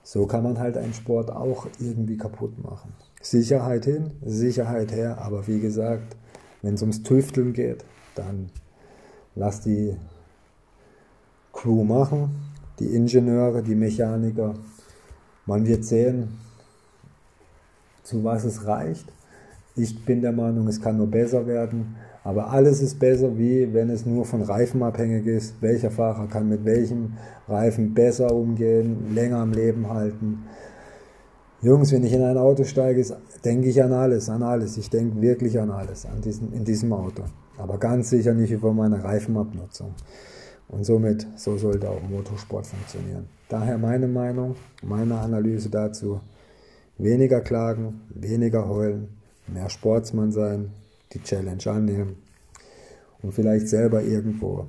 [0.02, 2.94] so kann man halt einen Sport auch irgendwie kaputt machen.
[3.22, 6.16] Sicherheit hin, Sicherheit her, aber wie gesagt,
[6.62, 8.50] wenn es ums Tüfteln geht, dann
[9.36, 9.96] lass die
[11.54, 12.49] Crew machen,
[12.80, 14.54] die Ingenieure, die Mechaniker.
[15.46, 16.40] Man wird sehen,
[18.04, 19.06] zu was es reicht.
[19.76, 21.96] Ich bin der Meinung, es kann nur besser werden.
[22.24, 25.56] Aber alles ist besser, wie wenn es nur von Reifen abhängig ist.
[25.62, 27.14] Welcher Fahrer kann mit welchem
[27.48, 30.44] Reifen besser umgehen, länger am Leben halten.
[31.62, 33.04] Jungs, wenn ich in ein Auto steige,
[33.44, 34.78] denke ich an alles, an alles.
[34.78, 37.24] Ich denke wirklich an alles an diesem, in diesem Auto.
[37.58, 39.94] Aber ganz sicher nicht über meine Reifenabnutzung.
[40.70, 43.28] Und somit, so sollte auch Motorsport funktionieren.
[43.50, 46.22] Daher meine Meinung, meine Analyse dazu.
[46.98, 49.08] Weniger klagen, weniger heulen,
[49.48, 50.72] mehr Sportsmann sein,
[51.14, 52.18] die Challenge annehmen
[53.22, 54.68] und vielleicht selber irgendwo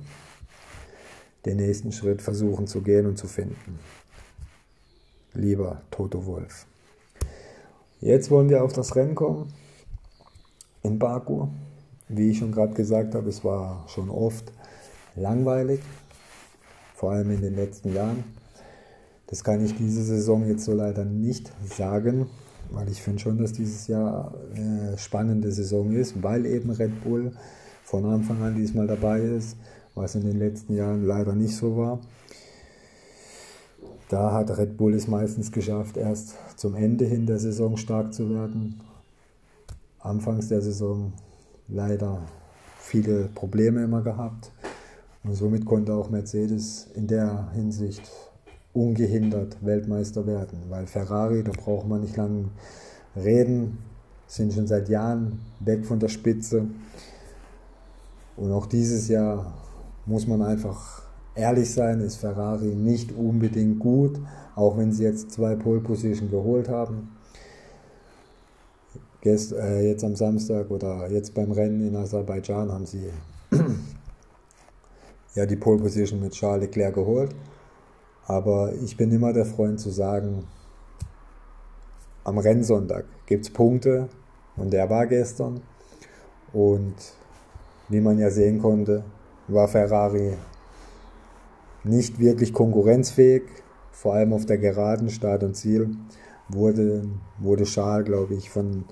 [1.45, 3.79] den nächsten Schritt versuchen zu gehen und zu finden.
[5.33, 6.65] Lieber Toto Wolf.
[7.99, 9.53] Jetzt wollen wir auf das Rennen kommen
[10.83, 11.47] in Baku.
[12.07, 14.51] Wie ich schon gerade gesagt habe, es war schon oft
[15.15, 15.81] langweilig,
[16.95, 18.23] vor allem in den letzten Jahren.
[19.27, 22.27] Das kann ich diese Saison jetzt so leider nicht sagen,
[22.69, 27.31] weil ich finde schon, dass dieses Jahr eine spannende Saison ist, weil eben Red Bull
[27.83, 29.57] von Anfang an diesmal dabei ist,
[29.95, 31.99] was in den letzten Jahren leider nicht so war.
[34.09, 38.29] Da hat Red Bull es meistens geschafft, erst zum Ende hin der Saison stark zu
[38.29, 38.81] werden.
[39.99, 41.13] Anfangs der Saison
[41.69, 42.21] leider
[42.79, 44.51] viele Probleme immer gehabt.
[45.23, 48.09] Und somit konnte auch Mercedes in der Hinsicht
[48.73, 52.45] ungehindert Weltmeister werden, weil Ferrari, da braucht man nicht lange
[53.15, 53.77] reden,
[54.27, 56.65] sind schon seit Jahren weg von der Spitze.
[58.37, 59.53] Und auch dieses Jahr
[60.05, 61.03] muss man einfach
[61.35, 64.19] ehrlich sein, ist Ferrari nicht unbedingt gut,
[64.55, 67.09] auch wenn sie jetzt zwei Pole Position geholt haben.
[69.23, 73.05] Äh, jetzt am Samstag oder jetzt beim Rennen in Aserbaidschan haben sie
[75.35, 77.35] ja die Pole Position mit Charles Leclerc geholt.
[78.27, 80.47] Aber ich bin immer der Freund zu sagen,
[82.23, 84.09] am Rennsonntag gibt es Punkte
[84.55, 85.61] und der war gestern.
[86.53, 86.95] Und
[87.89, 89.03] wie man ja sehen konnte,
[89.47, 90.33] war Ferrari
[91.83, 93.43] nicht wirklich konkurrenzfähig,
[93.91, 95.95] vor allem auf der geraden Start und Ziel
[96.47, 97.03] wurde,
[97.39, 98.85] wurde Schal, glaube ich, von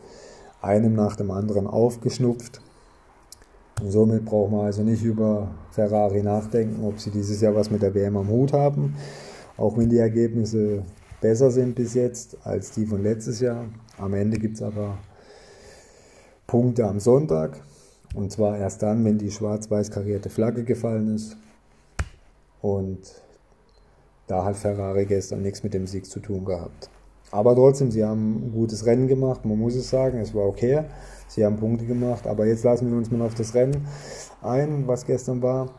[0.62, 2.62] einem nach dem anderen aufgeschnupft.
[3.82, 7.82] Und somit braucht man also nicht über Ferrari nachdenken, ob sie dieses Jahr was mit
[7.82, 8.96] der WM am Hut haben.
[9.58, 10.84] Auch wenn die Ergebnisse
[11.22, 13.66] besser sind bis jetzt als die von letztes Jahr.
[13.98, 14.98] Am Ende gibt es aber
[16.48, 17.62] Punkte am Sonntag.
[18.16, 21.38] Und zwar erst dann, wenn die schwarz-weiß karierte Flagge gefallen ist.
[22.62, 23.00] Und
[24.28, 26.90] da hat Ferrari gestern nichts mit dem Sieg zu tun gehabt.
[27.32, 30.86] Aber trotzdem, sie haben ein gutes Rennen gemacht, man muss es sagen, es war okay.
[31.28, 33.86] Sie haben Punkte gemacht, aber jetzt lassen wir uns mal auf das Rennen
[34.42, 35.70] ein, was gestern war.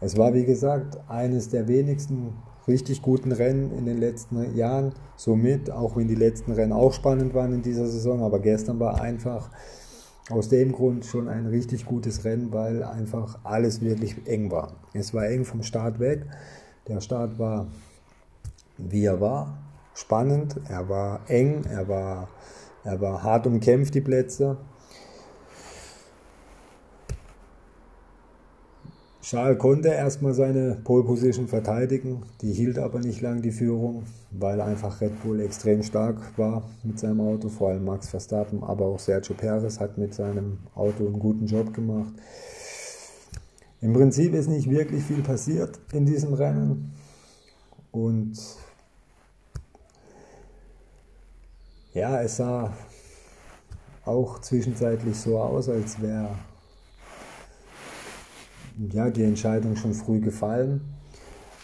[0.00, 2.34] Es war, wie gesagt, eines der wenigsten
[2.68, 4.92] richtig guten Rennen in den letzten Jahren.
[5.16, 9.00] Somit, auch wenn die letzten Rennen auch spannend waren in dieser Saison, aber gestern war
[9.00, 9.50] einfach
[10.30, 14.72] aus dem Grund schon ein richtig gutes Rennen, weil einfach alles wirklich eng war.
[14.92, 16.24] Es war eng vom Start weg.
[16.88, 17.66] Der Start war,
[18.78, 19.63] wie er war,
[19.94, 22.28] spannend, er war eng, er war,
[22.82, 24.56] er war hart umkämpft, die Plätze.
[29.22, 34.60] Charles konnte erstmal seine Pole Position verteidigen, die hielt aber nicht lang die Führung, weil
[34.60, 38.98] einfach Red Bull extrem stark war mit seinem Auto, vor allem Max Verstappen, aber auch
[38.98, 42.12] Sergio Perez hat mit seinem Auto einen guten Job gemacht.
[43.80, 46.92] Im Prinzip ist nicht wirklich viel passiert in diesem Rennen
[47.92, 48.38] und
[51.94, 52.72] ja, es sah
[54.04, 56.30] auch zwischenzeitlich so aus, als wäre
[58.92, 60.80] ja, die Entscheidung schon früh gefallen.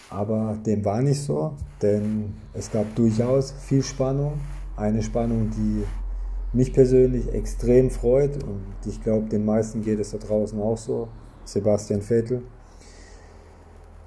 [0.08, 4.40] Aber dem war nicht so, denn es gab durchaus viel Spannung.
[4.76, 5.84] Eine Spannung, die
[6.52, 11.08] mich persönlich extrem freut und ich glaube, den meisten geht es da draußen auch so.
[11.44, 12.42] Sebastian Vettel.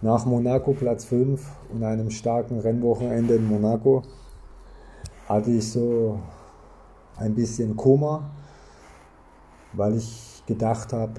[0.02, 4.04] Nach Monaco Platz 5 und einem starken Rennwochenende in Monaco
[5.28, 6.20] hatte ich so
[7.18, 8.32] ein bisschen Koma,
[9.74, 11.14] weil ich gedacht habe,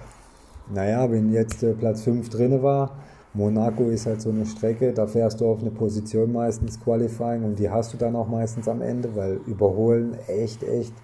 [0.72, 2.96] naja, wenn jetzt äh, Platz 5 drin war,
[3.34, 7.58] Monaco ist halt so eine Strecke, da fährst du auf eine Position meistens Qualifying und
[7.58, 10.94] die hast du dann auch meistens am Ende, weil überholen echt, echt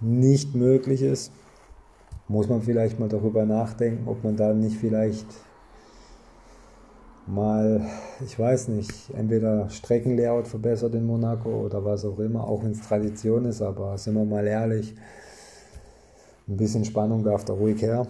[0.00, 1.32] nicht möglich ist.
[2.26, 5.26] Muss man vielleicht mal darüber nachdenken, ob man da nicht vielleicht
[7.26, 7.80] mal,
[8.24, 12.82] ich weiß nicht, entweder Streckenlayout verbessert in Monaco oder was auch immer, auch wenn es
[12.82, 14.94] Tradition ist, aber sind wir mal ehrlich,
[16.46, 18.06] ein bisschen Spannung darf da ruhig her.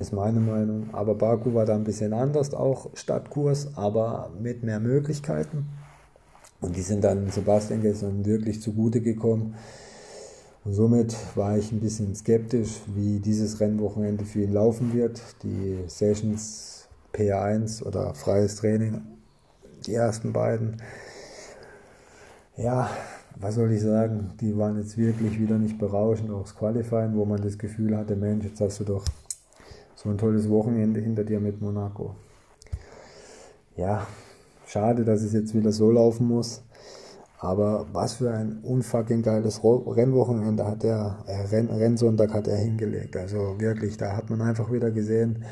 [0.00, 0.88] Ist meine Meinung.
[0.92, 5.66] Aber Baku war da ein bisschen anders, auch Stadtkurs, aber mit mehr Möglichkeiten.
[6.60, 9.54] Und die sind dann Sebastian gestern wirklich zugute gekommen.
[10.64, 15.20] Und somit war ich ein bisschen skeptisch, wie dieses Rennwochenende für ihn laufen wird.
[15.42, 16.73] Die Sessions
[17.14, 19.00] P1 oder freies Training,
[19.86, 20.82] die ersten beiden.
[22.56, 22.90] Ja,
[23.36, 27.24] was soll ich sagen, die waren jetzt wirklich wieder nicht berauschend, auch das Qualifying, wo
[27.24, 29.04] man das Gefühl hatte, Mensch, jetzt hast du doch
[29.96, 32.14] so ein tolles Wochenende hinter dir mit Monaco.
[33.76, 34.06] Ja,
[34.66, 36.62] schade, dass es jetzt wieder so laufen muss.
[37.38, 43.16] Aber was für ein unfucking geiles Rennwochenende hat er, äh, Renn, Rennsonntag hat er hingelegt.
[43.16, 45.44] Also wirklich, da hat man einfach wieder gesehen,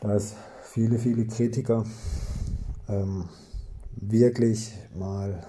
[0.00, 1.84] dass viele, viele Kritiker
[2.88, 3.28] ähm,
[3.96, 5.46] wirklich mal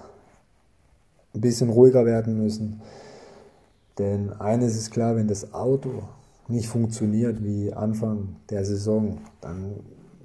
[1.34, 2.80] ein bisschen ruhiger werden müssen.
[3.98, 6.02] Denn eines ist klar, wenn das Auto
[6.48, 9.80] nicht funktioniert wie Anfang der Saison, dann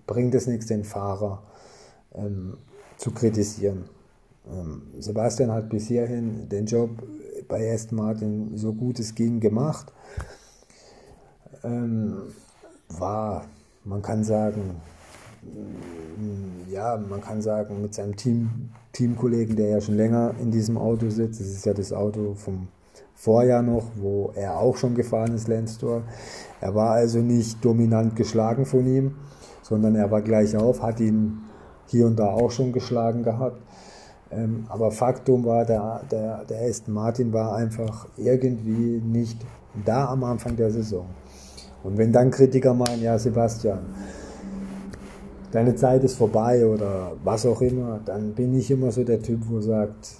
[0.06, 1.44] bringt es nichts, den Fahrer
[2.14, 2.58] ähm,
[2.98, 3.86] zu kritisieren.
[4.50, 6.90] Ähm, Sebastian hat bis hierhin den Job
[7.48, 9.92] bei Aston Martin so gut es ging gemacht.
[11.64, 12.34] Ähm,
[12.90, 13.46] war,
[13.88, 14.82] man kann sagen,
[15.44, 20.78] mm, ja, man kann sagen, mit seinem Team, Teamkollegen, der ja schon länger in diesem
[20.78, 22.68] Auto sitzt, das ist ja das Auto vom
[23.16, 26.04] Vorjahr noch, wo er auch schon gefahren ist, Lenstor.
[26.62, 29.16] Er war also nicht dominant geschlagen von ihm,
[29.64, 31.40] sondern er war gleich auf, hat ihn
[31.88, 33.62] hier und da auch schon geschlagen gehabt.
[34.30, 39.40] Ähm, aber Faktum war, der, der, der Aston Martin war einfach irgendwie nicht
[39.86, 41.06] da am Anfang der Saison.
[41.88, 43.80] Und wenn dann Kritiker meinen, ja Sebastian,
[45.52, 49.40] deine Zeit ist vorbei oder was auch immer, dann bin ich immer so der Typ,
[49.48, 50.18] wo sagt,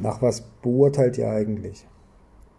[0.00, 1.86] nach was beurteilt ihr eigentlich?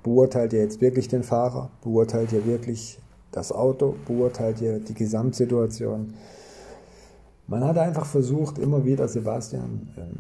[0.03, 1.71] Beurteilt ihr jetzt wirklich den Fahrer?
[1.81, 2.99] Beurteilt ihr wirklich
[3.31, 3.95] das Auto?
[4.05, 6.13] Beurteilt ihr die Gesamtsituation?
[7.47, 10.19] Man hat einfach versucht, immer wieder Sebastian ähm,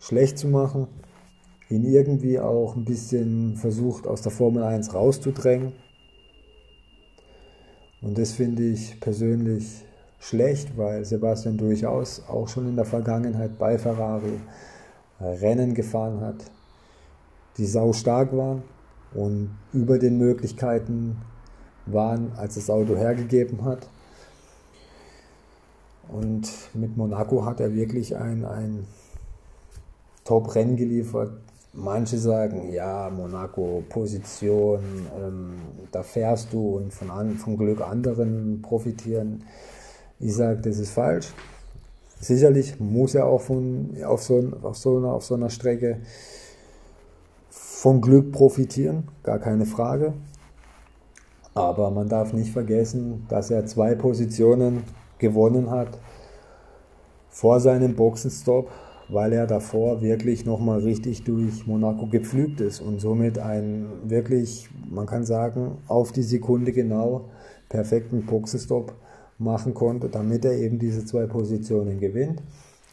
[0.00, 0.88] schlecht zu machen,
[1.68, 5.74] ihn irgendwie auch ein bisschen versucht, aus der Formel 1 rauszudrängen.
[8.02, 9.84] Und das finde ich persönlich
[10.18, 14.40] schlecht, weil Sebastian durchaus auch schon in der Vergangenheit bei Ferrari
[15.20, 16.44] Rennen gefahren hat,
[17.56, 18.62] die sau stark waren
[19.14, 21.16] und über den Möglichkeiten
[21.86, 23.88] waren, als das Auto hergegeben hat.
[26.08, 28.86] Und mit Monaco hat er wirklich ein, ein
[30.24, 31.32] Top-Rennen geliefert.
[31.74, 34.80] Manche sagen, ja, Monaco, Position,
[35.18, 35.54] ähm,
[35.90, 39.44] da fährst du und von, an, von Glück anderen profitieren.
[40.20, 41.32] Ich sage, das ist falsch.
[42.20, 46.00] Sicherlich muss er auch von, auf, so, auf, so einer, auf so einer Strecke
[47.48, 50.12] von Glück profitieren, gar keine Frage.
[51.54, 54.84] Aber man darf nicht vergessen, dass er zwei Positionen
[55.18, 55.98] gewonnen hat
[57.28, 58.70] vor seinem Boxenstopp,
[59.12, 65.06] weil er davor wirklich nochmal richtig durch Monaco gepflügt ist und somit einen wirklich, man
[65.06, 67.30] kann sagen, auf die Sekunde genau
[67.68, 68.94] perfekten Boxenstopp
[69.38, 72.42] machen konnte, damit er eben diese zwei Positionen gewinnt.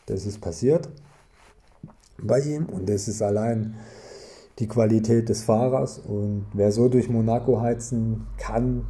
[0.05, 0.89] Das ist passiert
[2.21, 3.75] bei ihm und das ist allein
[4.59, 5.99] die Qualität des Fahrers.
[5.99, 8.85] Und wer so durch Monaco heizen kann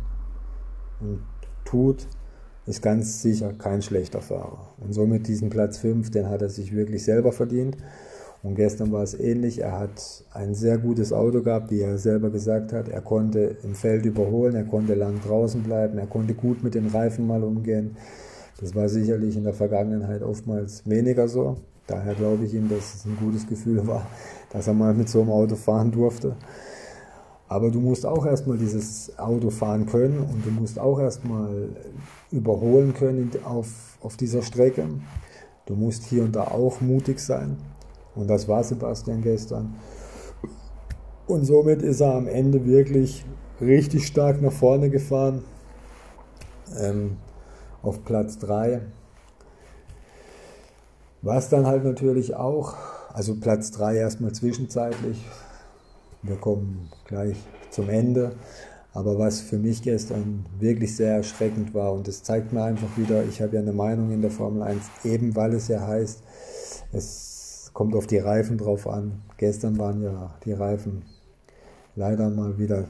[0.99, 1.21] und
[1.63, 2.07] tut,
[2.69, 4.69] ist ganz sicher kein schlechter Fahrer.
[4.77, 7.77] Und somit diesen Platz 5, den hat er sich wirklich selber verdient.
[8.43, 9.61] Und gestern war es ähnlich.
[9.61, 12.87] Er hat ein sehr gutes Auto gehabt, wie er selber gesagt hat.
[12.87, 16.87] Er konnte im Feld überholen, er konnte lang draußen bleiben, er konnte gut mit den
[16.87, 17.97] Reifen mal umgehen.
[18.61, 21.57] Das war sicherlich in der Vergangenheit oftmals weniger so.
[21.87, 24.05] Daher glaube ich ihm, dass es ein gutes Gefühl war,
[24.51, 26.35] dass er mal mit so einem Auto fahren durfte.
[27.49, 31.69] Aber du musst auch erstmal dieses Auto fahren können und du musst auch erstmal
[32.31, 34.85] überholen können auf, auf dieser Strecke.
[35.65, 37.57] Du musst hier und da auch mutig sein.
[38.15, 39.75] Und das war Sebastian gestern.
[41.27, 43.25] Und somit ist er am Ende wirklich
[43.59, 45.43] richtig stark nach vorne gefahren.
[46.79, 47.17] Ähm,
[47.81, 48.81] auf Platz 3.
[51.21, 52.75] Was dann halt natürlich auch
[53.13, 55.25] also Platz 3 erstmal zwischenzeitlich.
[56.21, 57.37] Wir kommen gleich
[57.69, 58.33] zum Ende.
[58.93, 63.23] Aber was für mich gestern wirklich sehr erschreckend war, und das zeigt mir einfach wieder,
[63.23, 66.23] ich habe ja eine Meinung in der Formel 1, eben weil es ja heißt,
[66.91, 69.21] es kommt auf die Reifen drauf an.
[69.37, 71.03] Gestern waren ja die Reifen
[71.95, 72.85] leider mal wieder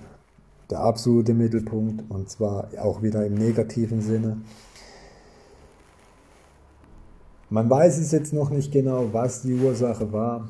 [0.69, 4.37] der absolute Mittelpunkt und zwar auch wieder im negativen Sinne.
[7.49, 10.47] Man weiß es jetzt noch nicht genau, was die Ursache war,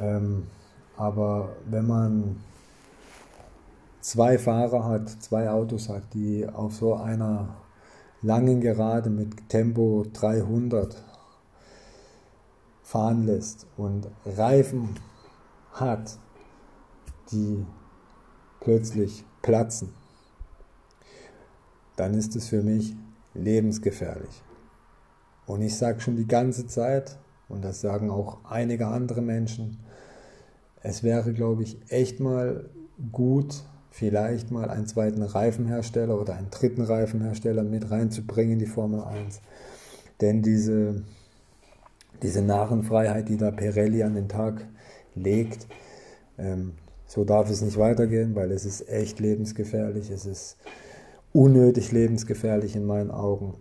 [0.00, 0.44] ähm,
[1.02, 2.36] aber wenn man
[4.00, 7.56] zwei Fahrer hat, zwei Autos hat, die auf so einer
[8.20, 11.02] langen Gerade mit Tempo 300
[12.84, 14.94] fahren lässt und Reifen
[15.72, 16.18] hat,
[17.32, 17.66] die
[18.60, 19.92] plötzlich platzen,
[21.96, 22.94] dann ist es für mich
[23.34, 24.44] lebensgefährlich.
[25.46, 29.80] Und ich sage schon die ganze Zeit, und das sagen auch einige andere Menschen,
[30.82, 32.68] es wäre, glaube ich, echt mal
[33.10, 39.02] gut, vielleicht mal einen zweiten Reifenhersteller oder einen dritten Reifenhersteller mit reinzubringen in die Formel
[39.02, 39.40] 1.
[40.20, 41.02] Denn diese,
[42.22, 44.66] diese Narrenfreiheit, die da Pirelli an den Tag
[45.14, 45.66] legt,
[46.38, 46.72] ähm,
[47.06, 50.56] so darf es nicht weitergehen, weil es ist echt lebensgefährlich, es ist
[51.34, 53.54] unnötig lebensgefährlich in meinen Augen.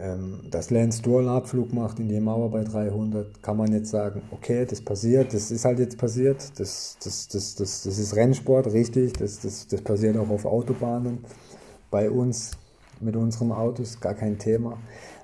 [0.00, 3.90] Ähm, dass Lance Stroll einen Abflug macht in die Mauer bei 300, kann man jetzt
[3.90, 8.14] sagen, okay, das passiert, das ist halt jetzt passiert, das, das, das, das, das ist
[8.14, 11.24] Rennsport, richtig, das, das, das passiert auch auf Autobahnen.
[11.90, 12.52] Bei uns
[13.00, 14.78] mit unseren Autos gar kein Thema.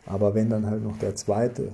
[0.06, 1.72] Aber wenn dann halt noch der zweite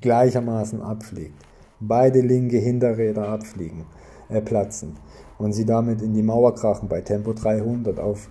[0.00, 1.34] gleichermaßen abfliegt,
[1.80, 3.86] beide linke Hinterräder abfliegen,
[4.28, 4.96] äh, platzen
[5.38, 8.28] und sie damit in die Mauer krachen bei Tempo 300 auf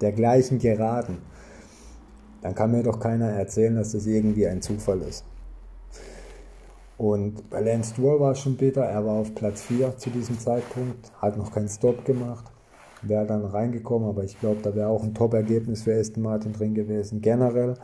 [0.00, 1.18] der gleichen Geraden,
[2.46, 5.24] dann kann mir doch keiner erzählen, dass das irgendwie ein Zufall ist.
[6.96, 10.38] Und bei Lance Stroll war es schon bitter, er war auf Platz 4 zu diesem
[10.38, 12.44] Zeitpunkt, hat noch keinen Stop gemacht,
[13.02, 16.74] wäre dann reingekommen, aber ich glaube, da wäre auch ein Top-Ergebnis für Aston Martin drin
[16.76, 17.74] gewesen, generell.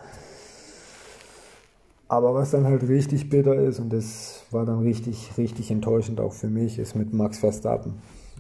[2.07, 6.35] Aber was dann halt richtig bitter ist, und das war dann richtig, richtig enttäuschend auch
[6.35, 7.95] für mich, ist mit Max Verstappen,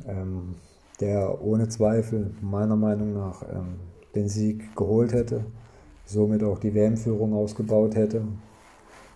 [0.06, 0.54] ähm,
[1.00, 3.80] der ohne Zweifel meiner Meinung nach ähm,
[4.14, 5.44] den Sieg geholt hätte
[6.12, 8.22] somit auch die WM-Führung ausgebaut hätte,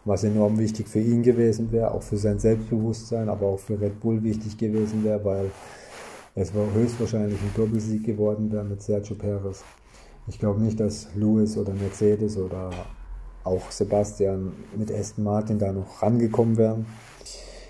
[0.05, 4.01] was enorm wichtig für ihn gewesen wäre, auch für sein Selbstbewusstsein, aber auch für Red
[4.01, 5.51] Bull wichtig gewesen wäre, weil
[6.35, 9.65] es war höchstwahrscheinlich ein Doppelsieg geworden wäre mit Sergio Perez.
[10.29, 12.71] Ich glaube nicht, dass Lewis oder Mercedes oder
[13.45, 16.87] auch Sebastian mit Aston Martin da noch rangekommen wären.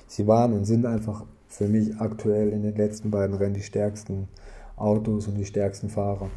[0.06, 4.28] Sie waren und sind einfach für mich aktuell in den letzten beiden Rennen die stärksten
[4.76, 6.28] Autos und die stärksten Fahrer.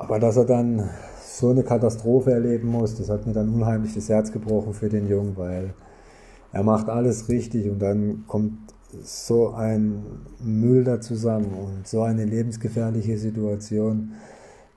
[0.00, 0.88] Aber dass er dann
[1.22, 5.06] so eine Katastrophe erleben muss, das hat mir dann unheimlich das Herz gebrochen für den
[5.06, 5.74] Jungen, weil
[6.52, 8.56] er macht alles richtig und dann kommt
[9.02, 10.02] so ein
[10.42, 14.12] Müll da zusammen und so eine lebensgefährliche Situation.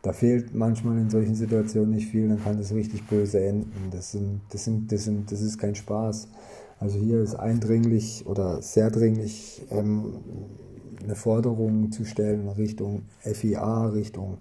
[0.02, 3.92] Da fehlt manchmal in solchen Situationen nicht viel, dann kann das richtig böse enden.
[3.92, 6.28] Das, sind, das, sind, das, sind, das ist kein Spaß.
[6.82, 10.16] Also hier ist eindringlich oder sehr dringlich ähm,
[11.02, 14.40] eine Forderung zu stellen Richtung FIA, Richtung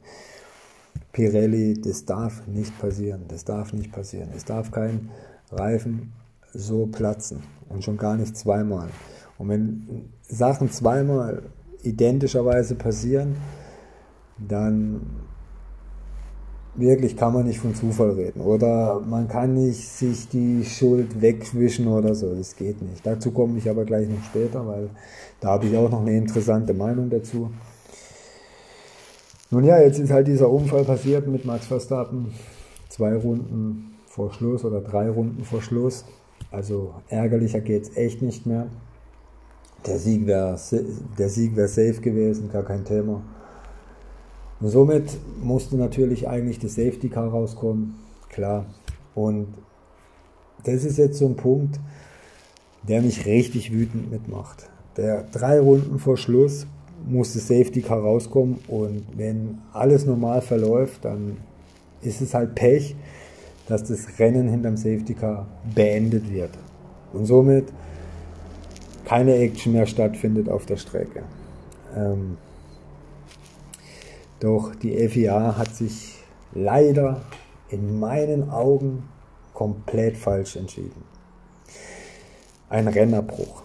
[1.13, 3.23] Pirelli, das darf nicht passieren.
[3.29, 4.31] Das darf nicht passieren.
[4.35, 5.11] Es darf kein
[5.51, 6.13] Reifen
[6.55, 8.89] so platzen und schon gar nicht zweimal.
[9.39, 11.43] Und wenn Sachen zweimal
[11.83, 13.37] identischerweise passieren,
[14.39, 15.01] dann
[16.75, 21.87] wirklich kann man nicht von Zufall reden oder man kann nicht sich die Schuld wegwischen
[21.87, 23.07] oder so, das geht nicht.
[23.07, 24.89] Dazu komme ich aber gleich noch später, weil
[25.41, 27.51] da habe ich auch noch eine interessante Meinung dazu.
[29.53, 32.33] Nun ja, jetzt ist halt dieser Unfall passiert mit Max Verstappen.
[32.89, 36.07] Zwei Runden vor Schluss oder drei Runden vor Schluss.
[36.51, 38.69] Also ärgerlicher geht es echt nicht mehr.
[39.87, 43.21] Der Sieg wäre wär safe gewesen, gar kein Thema.
[44.59, 47.97] Und somit musste natürlich eigentlich das Safety Car rauskommen,
[48.31, 48.65] klar.
[49.15, 49.49] Und
[50.65, 51.79] das ist jetzt so ein Punkt,
[52.89, 54.71] der mich richtig wütend mitmacht.
[54.97, 56.67] Der drei Runden vor Schluss
[57.07, 61.39] muss das Safety Car rauskommen und wenn alles normal verläuft, dann
[62.01, 62.97] ist es halt Pech,
[63.67, 66.51] dass das Rennen hinterm Safety Car beendet wird
[67.13, 67.67] und somit
[69.05, 71.23] keine Action mehr stattfindet auf der Strecke.
[71.97, 72.39] Ähm,
[74.41, 76.17] doch die FIA hat sich
[76.53, 77.21] leider
[77.69, 79.09] in meinen Augen
[79.55, 81.05] komplett falsch entschieden.
[82.69, 83.63] Ein Rennerbruch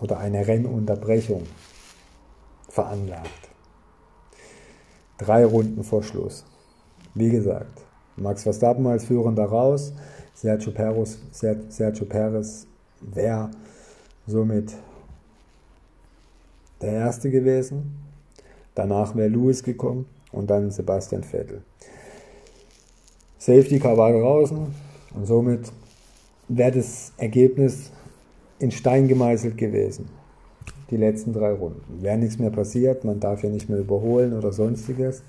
[0.00, 1.42] oder eine Rennunterbrechung
[2.70, 3.50] veranlagt.
[5.18, 6.46] Drei Runden vor Schluss.
[7.14, 7.82] Wie gesagt,
[8.16, 9.92] Max Verstappen als Führender raus,
[10.34, 12.66] Sergio Perez, Sergio Perez
[13.00, 13.50] wäre
[14.26, 14.72] somit
[16.80, 17.96] der Erste gewesen.
[18.74, 21.62] Danach wäre Lewis gekommen und dann Sebastian Vettel.
[23.38, 24.74] Safety Car war draußen
[25.14, 25.72] und somit
[26.48, 27.90] wäre das Ergebnis
[28.58, 30.08] in Stein gemeißelt gewesen.
[30.90, 32.02] Die letzten drei Runden.
[32.02, 35.22] Wäre nichts mehr passiert, man darf ja nicht mehr überholen oder sonstiges.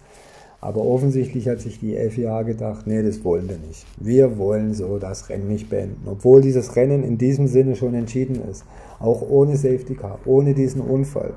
[0.63, 3.83] Aber offensichtlich hat sich die FIA gedacht, nee, das wollen wir nicht.
[3.97, 6.07] Wir wollen so das Rennen nicht beenden.
[6.07, 8.63] Obwohl dieses Rennen in diesem Sinne schon entschieden ist.
[8.99, 11.33] Auch ohne Safety Car, ohne diesen Unfall.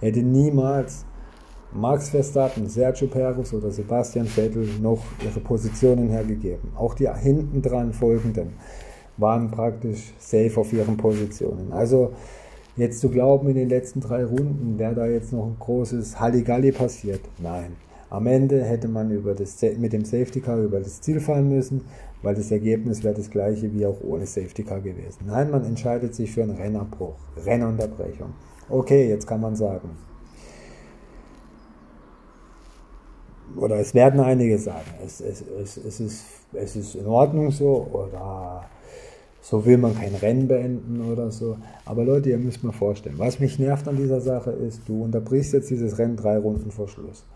[0.00, 1.06] Hätte niemals
[1.72, 6.72] Max Verstappen, Sergio Perez oder Sebastian Vettel noch ihre Positionen hergegeben.
[6.76, 8.50] Auch die hinten dran folgenden
[9.16, 11.72] waren praktisch safe auf ihren Positionen.
[11.72, 12.12] Also
[12.76, 16.72] jetzt zu glauben, in den letzten drei Runden wäre da jetzt noch ein großes Halligalli
[16.72, 17.20] passiert.
[17.38, 17.76] Nein.
[18.10, 21.82] Am Ende hätte man über das, mit dem Safety Car über das Ziel fahren müssen,
[22.22, 25.24] weil das Ergebnis wäre das gleiche wie auch ohne Safety Car gewesen.
[25.26, 27.14] Nein, man entscheidet sich für einen Rennabbruch,
[27.44, 28.34] Rennunterbrechung.
[28.68, 29.90] Okay, jetzt kann man sagen.
[33.56, 37.88] Oder es werden einige sagen, es, es, es, es, ist, es ist in Ordnung so
[37.92, 38.64] oder
[39.42, 41.58] so will man kein Rennen beenden oder so.
[41.84, 45.52] Aber Leute, ihr müsst mal vorstellen, was mich nervt an dieser Sache ist, du unterbrichst
[45.52, 47.26] jetzt dieses Rennen drei Runden vor Schluss.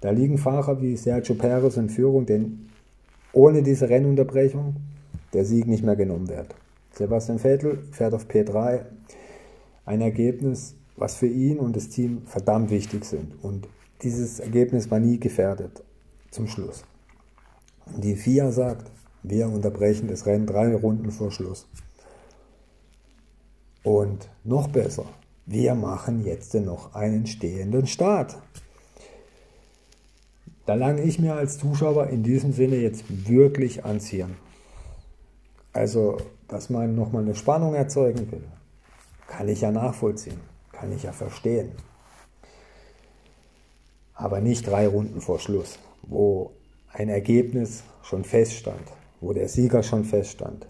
[0.00, 2.68] Da liegen Fahrer wie Sergio Perez in Führung, denn
[3.32, 4.76] ohne diese Rennunterbrechung
[5.32, 6.54] der Sieg nicht mehr genommen wird.
[6.92, 8.82] Sebastian Vettel fährt auf P3.
[9.84, 13.32] Ein Ergebnis, was für ihn und das Team verdammt wichtig sind.
[13.42, 13.66] Und
[14.02, 15.82] dieses Ergebnis war nie gefährdet
[16.30, 16.84] zum Schluss.
[17.92, 18.90] Und die FIA sagt,
[19.24, 21.66] wir unterbrechen das Rennen drei Runden vor Schluss.
[23.82, 25.06] Und noch besser,
[25.46, 28.36] wir machen jetzt noch einen stehenden Start.
[30.66, 34.36] Da lange ich mir als Zuschauer in diesem Sinne jetzt wirklich anziehen.
[35.72, 36.18] Also,
[36.48, 38.44] dass man nochmal eine Spannung erzeugen will,
[39.26, 40.40] kann ich ja nachvollziehen,
[40.72, 41.72] kann ich ja verstehen.
[44.14, 46.52] Aber nicht drei Runden vor Schluss, wo
[46.92, 48.84] ein Ergebnis schon feststand,
[49.24, 50.68] wo der Sieger schon feststand.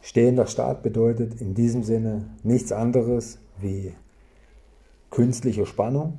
[0.00, 3.92] Stehender Start bedeutet in diesem Sinne nichts anderes wie
[5.10, 6.18] künstliche Spannung,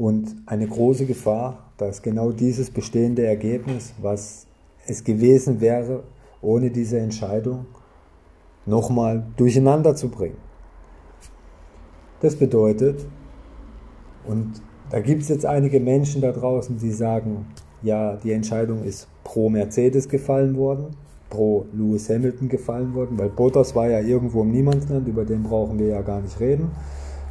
[0.00, 4.46] und eine große Gefahr, dass genau dieses bestehende Ergebnis, was
[4.86, 6.04] es gewesen wäre,
[6.40, 7.66] ohne diese Entscheidung,
[8.64, 10.38] nochmal durcheinander zu bringen.
[12.22, 13.04] Das bedeutet,
[14.26, 17.44] und da gibt es jetzt einige Menschen da draußen, die sagen,
[17.82, 20.96] ja, die Entscheidung ist pro Mercedes gefallen worden,
[21.28, 25.78] pro Lewis Hamilton gefallen worden, weil Bottas war ja irgendwo im Niemandsland, über den brauchen
[25.78, 26.70] wir ja gar nicht reden,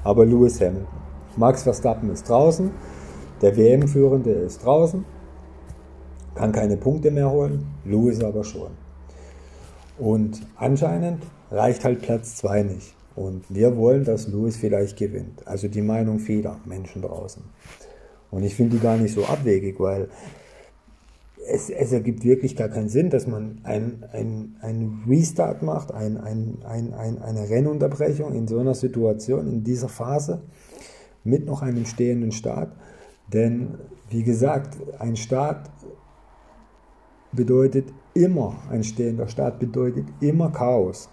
[0.04, 0.88] aber Lewis Hamilton.
[1.36, 2.72] Max Verstappen ist draußen,
[3.42, 5.06] der WM-Führende ist draußen,
[6.36, 8.72] kann keine Punkte mehr holen, Lewis aber schon.
[9.98, 12.96] Und anscheinend reicht halt Platz 2 nicht.
[13.16, 15.46] Und wir wollen, dass Lewis vielleicht gewinnt.
[15.46, 17.44] Also die Meinung vieler Menschen draußen.
[18.32, 20.08] Und ich finde die gar nicht so abwegig, weil
[21.48, 26.60] es, es ergibt wirklich gar keinen Sinn, dass man einen ein Restart macht, ein, ein,
[26.66, 30.42] ein, ein, eine Rennunterbrechung in so einer Situation, in dieser Phase
[31.24, 32.72] mit noch einem stehenden Staat.
[33.32, 33.78] Denn,
[34.10, 35.70] wie gesagt, ein Staat
[37.32, 41.10] bedeutet immer, ein stehender Staat bedeutet immer Chaos.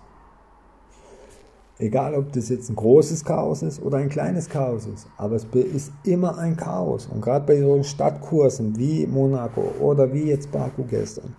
[1.78, 5.44] Egal, ob das jetzt ein großes Chaos ist oder ein kleines Chaos ist, aber es
[5.52, 7.06] ist immer ein Chaos.
[7.06, 11.34] Und gerade bei so Stadtkursen wie Monaco oder wie jetzt Baku gestern,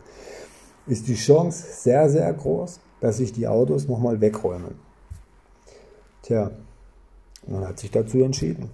[0.86, 4.76] ist die Chance sehr, sehr groß, dass sich die Autos nochmal wegräumen.
[6.22, 6.52] Tja,
[7.48, 8.70] man hat sich dazu entschieden.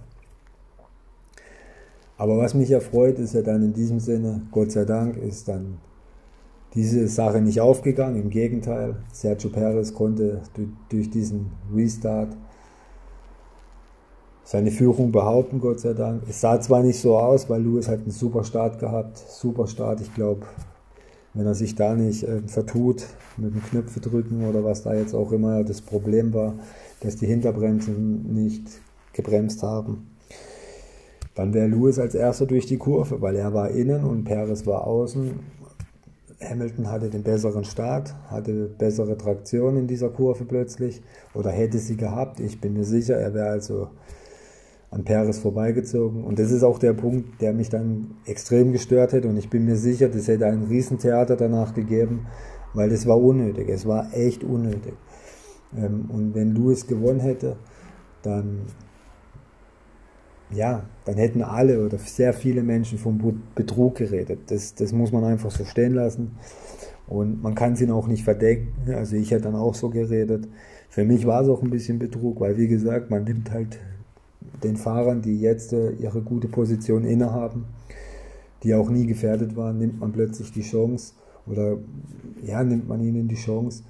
[2.18, 5.78] Aber was mich erfreut, ist ja dann in diesem Sinne, Gott sei Dank, ist dann
[6.74, 8.20] diese Sache nicht aufgegangen.
[8.20, 10.42] Im Gegenteil, Sergio Perez konnte
[10.88, 12.36] durch diesen Restart
[14.44, 16.22] seine Führung behaupten, Gott sei Dank.
[16.28, 20.00] Es sah zwar nicht so aus, weil Lewis hat einen super Start gehabt, super Start.
[20.02, 20.42] Ich glaube,
[21.32, 23.06] wenn er sich da nicht äh, vertut
[23.36, 26.54] mit dem Knöpfe drücken oder was da jetzt auch immer das Problem war,
[27.00, 28.66] dass die Hinterbremsen nicht
[29.12, 30.10] gebremst haben.
[31.34, 34.86] Dann wäre Lewis als erster durch die Kurve, weil er war innen und Perez war
[34.86, 35.40] außen.
[36.42, 41.02] Hamilton hatte den besseren Start, hatte bessere Traktion in dieser Kurve plötzlich
[41.34, 42.40] oder hätte sie gehabt.
[42.40, 43.88] Ich bin mir sicher, er wäre also
[44.94, 46.22] an Perez vorbeigezogen.
[46.22, 49.28] Und das ist auch der Punkt, der mich dann extrem gestört hätte.
[49.28, 52.26] Und ich bin mir sicher, das hätte ein Riesentheater danach gegeben,
[52.74, 53.68] weil das war unnötig.
[53.68, 54.94] Es war echt unnötig.
[55.76, 57.56] Ähm, und wenn Lewis gewonnen hätte,
[58.22, 58.62] dann,
[60.50, 64.40] ja, dann hätten alle oder sehr viele Menschen vom Betrug geredet.
[64.48, 66.32] Das, das muss man einfach so stehen lassen.
[67.06, 68.72] Und man kann es ihnen auch nicht verdecken.
[68.94, 70.48] Also ich hätte dann auch so geredet.
[70.88, 73.78] Für mich war es auch ein bisschen Betrug, weil wie gesagt, man nimmt halt
[74.62, 77.66] den Fahrern, die jetzt äh, ihre gute Position innehaben,
[78.62, 81.14] die auch nie gefährdet waren, nimmt man plötzlich die Chance
[81.46, 81.78] oder
[82.42, 83.82] ja, nimmt man ihnen die Chance,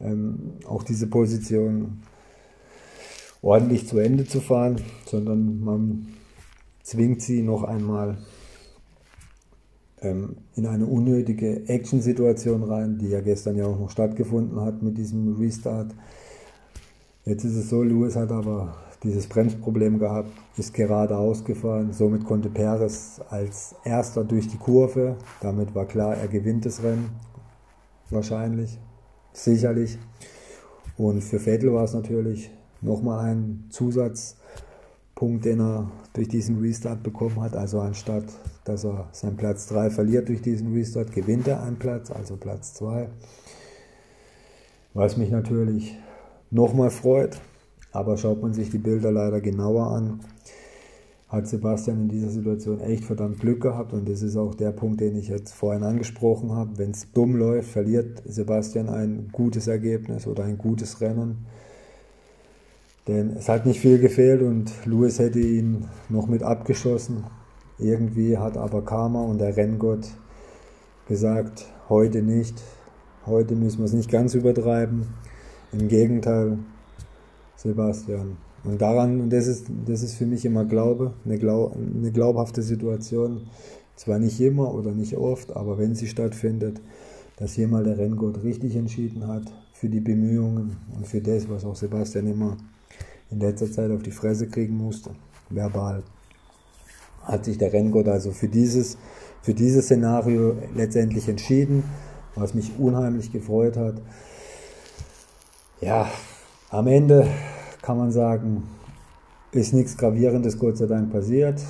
[0.00, 2.02] ähm, auch diese Position
[3.42, 6.06] ordentlich zu Ende zu fahren, sondern man
[6.82, 8.18] zwingt sie noch einmal
[10.00, 14.96] ähm, in eine unnötige Action-Situation rein, die ja gestern ja auch noch stattgefunden hat mit
[14.96, 15.94] diesem Restart.
[17.24, 21.92] Jetzt ist es so, Lewis hat aber dieses Bremsproblem gehabt, ist gerade ausgefahren.
[21.92, 25.16] Somit konnte Perez als erster durch die Kurve.
[25.40, 27.10] Damit war klar, er gewinnt das Rennen.
[28.10, 28.78] Wahrscheinlich,
[29.32, 29.98] sicherlich.
[30.96, 32.50] Und für Vettel war es natürlich
[32.82, 37.56] nochmal ein Zusatzpunkt, den er durch diesen Restart bekommen hat.
[37.56, 38.24] Also anstatt,
[38.64, 42.74] dass er seinen Platz 3 verliert durch diesen Restart, gewinnt er einen Platz, also Platz
[42.74, 43.08] 2.
[44.94, 45.96] Was mich natürlich
[46.50, 47.40] nochmal freut,
[47.92, 50.20] aber schaut man sich die Bilder leider genauer an,
[51.32, 55.00] hat Sebastian in dieser Situation echt verdammt Glück gehabt und das ist auch der Punkt,
[55.00, 56.76] den ich jetzt vorhin angesprochen habe.
[56.76, 61.46] Wenn es dumm läuft, verliert Sebastian ein gutes Ergebnis oder ein gutes Rennen.
[63.08, 67.24] Denn es hat nicht viel gefehlt und Lewis hätte ihn noch mit abgeschossen.
[67.78, 70.06] Irgendwie hat aber Karma und der Renngott
[71.08, 72.62] gesagt, heute nicht,
[73.26, 75.08] heute müssen wir es nicht ganz übertreiben.
[75.72, 76.58] Im Gegenteil,
[77.56, 78.36] Sebastian.
[78.62, 82.62] Und daran, und das ist, das ist für mich immer Glaube, eine, Glaub, eine glaubhafte
[82.62, 83.48] Situation.
[83.96, 86.80] Zwar nicht immer oder nicht oft, aber wenn sie stattfindet,
[87.36, 91.74] dass mal der Renngott richtig entschieden hat für die Bemühungen und für das, was auch
[91.74, 92.56] Sebastian immer
[93.32, 95.10] in letzter Zeit auf die Fresse kriegen musste,
[95.50, 96.02] verbal.
[97.24, 98.98] Hat sich der Renngott also für dieses,
[99.42, 101.84] für dieses Szenario letztendlich entschieden,
[102.34, 103.94] was mich unheimlich gefreut hat.
[105.80, 106.08] Ja,
[106.70, 107.26] am Ende
[107.80, 108.64] kann man sagen,
[109.52, 111.60] ist nichts Gravierendes Gott sei Dank passiert.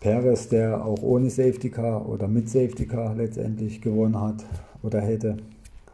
[0.00, 4.44] Perez, der auch ohne Safety Car oder mit Safety Car letztendlich gewonnen hat
[4.82, 5.36] oder hätte,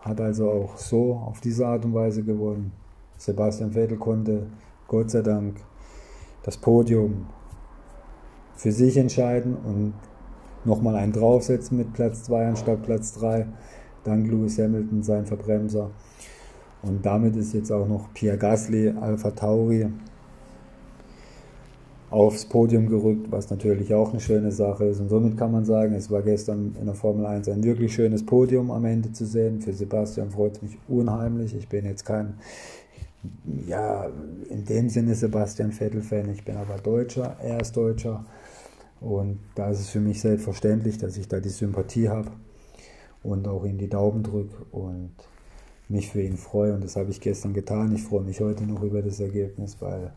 [0.01, 2.73] hat also auch so auf diese Art und Weise gewonnen.
[3.19, 4.47] Sebastian Vettel konnte
[4.87, 5.57] Gott sei Dank
[6.45, 7.27] das Podium
[8.55, 9.93] für sich entscheiden und
[10.65, 13.47] nochmal einen draufsetzen mit Platz 2 anstatt Platz 3.
[14.05, 15.91] Dank Lewis Hamilton, sein Verbremser.
[16.83, 19.89] Und damit ist jetzt auch noch Pierre Gasly, Alpha Tauri
[22.11, 25.01] aufs Podium gerückt, was natürlich auch eine schöne Sache ist.
[25.01, 28.25] Und somit kann man sagen, es war gestern in der Formel 1 ein wirklich schönes
[28.25, 29.61] Podium am Ende zu sehen.
[29.61, 31.55] Für Sebastian freut es mich unheimlich.
[31.55, 32.39] Ich bin jetzt kein,
[33.67, 34.11] ja,
[34.51, 38.25] in dem Sinne Sebastian Vettel-Fan, ich bin aber Deutscher, er ist Deutscher.
[39.01, 42.31] Und da ist es für mich selbstverständlich, dass ich da die Sympathie habe
[43.23, 44.65] und auch ihm die Daumen drücke.
[44.73, 45.13] Und
[45.89, 46.75] mich für ihn freue.
[46.75, 47.95] Und das habe ich gestern getan.
[47.95, 50.13] Ich freue mich heute noch über das Ergebnis, weil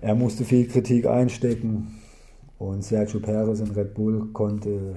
[0.00, 2.00] er musste viel Kritik einstecken.
[2.58, 4.96] Und Sergio Perez in Red Bull konnte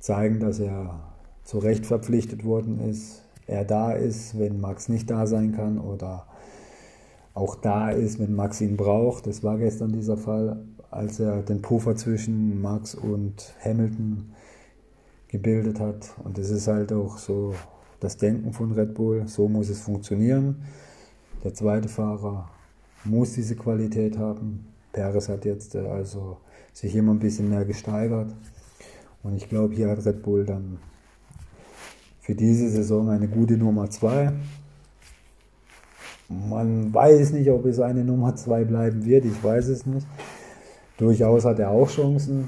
[0.00, 1.00] zeigen, dass er
[1.44, 3.23] zu Recht verpflichtet worden ist.
[3.46, 6.26] Er da ist, wenn Max nicht da sein kann oder
[7.34, 9.26] auch da ist, wenn Max ihn braucht.
[9.26, 14.32] Das war gestern dieser Fall, als er den Puffer zwischen Max und Hamilton
[15.28, 16.14] gebildet hat.
[16.22, 17.54] Und das ist halt auch so
[18.00, 19.26] das Denken von Red Bull.
[19.26, 20.62] So muss es funktionieren.
[21.42, 22.48] Der zweite Fahrer
[23.04, 24.66] muss diese Qualität haben.
[24.92, 26.38] Perez hat jetzt äh, also
[26.72, 28.32] sich immer ein bisschen mehr gesteigert.
[29.22, 30.78] Und ich glaube, hier hat Red Bull dann
[32.24, 34.32] für diese Saison eine gute Nummer 2.
[36.48, 40.06] Man weiß nicht, ob es eine Nummer 2 bleiben wird, ich weiß es nicht.
[40.96, 42.46] Durchaus hat er auch Chancen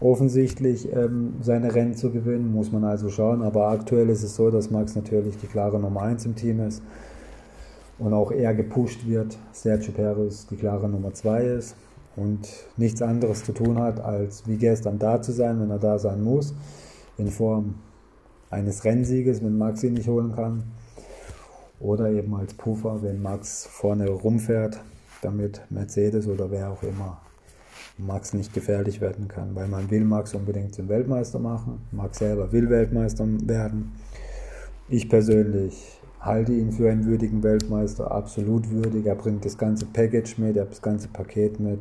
[0.00, 3.42] offensichtlich ähm, seine Rennen zu gewinnen, muss man also schauen.
[3.42, 6.82] Aber aktuell ist es so, dass Max natürlich die klare Nummer 1 im Team ist
[8.00, 9.38] und auch er gepusht wird.
[9.52, 11.76] Sergio Perez die klare Nummer 2 ist
[12.16, 16.00] und nichts anderes zu tun hat, als wie gestern da zu sein, wenn er da
[16.00, 16.52] sein muss,
[17.16, 17.74] in Form
[18.52, 20.64] eines Rennsieges, wenn Max ihn nicht holen kann.
[21.80, 24.78] Oder eben als Puffer, wenn Max vorne rumfährt,
[25.22, 27.20] damit Mercedes oder wer auch immer
[27.98, 31.80] Max nicht gefährlich werden kann, weil man will Max unbedingt zum Weltmeister machen.
[31.90, 33.92] Max selber will Weltmeister werden.
[34.88, 39.06] Ich persönlich halte ihn für einen würdigen Weltmeister, absolut würdig.
[39.06, 41.80] Er bringt das ganze Package mit, er hat das ganze Paket mit.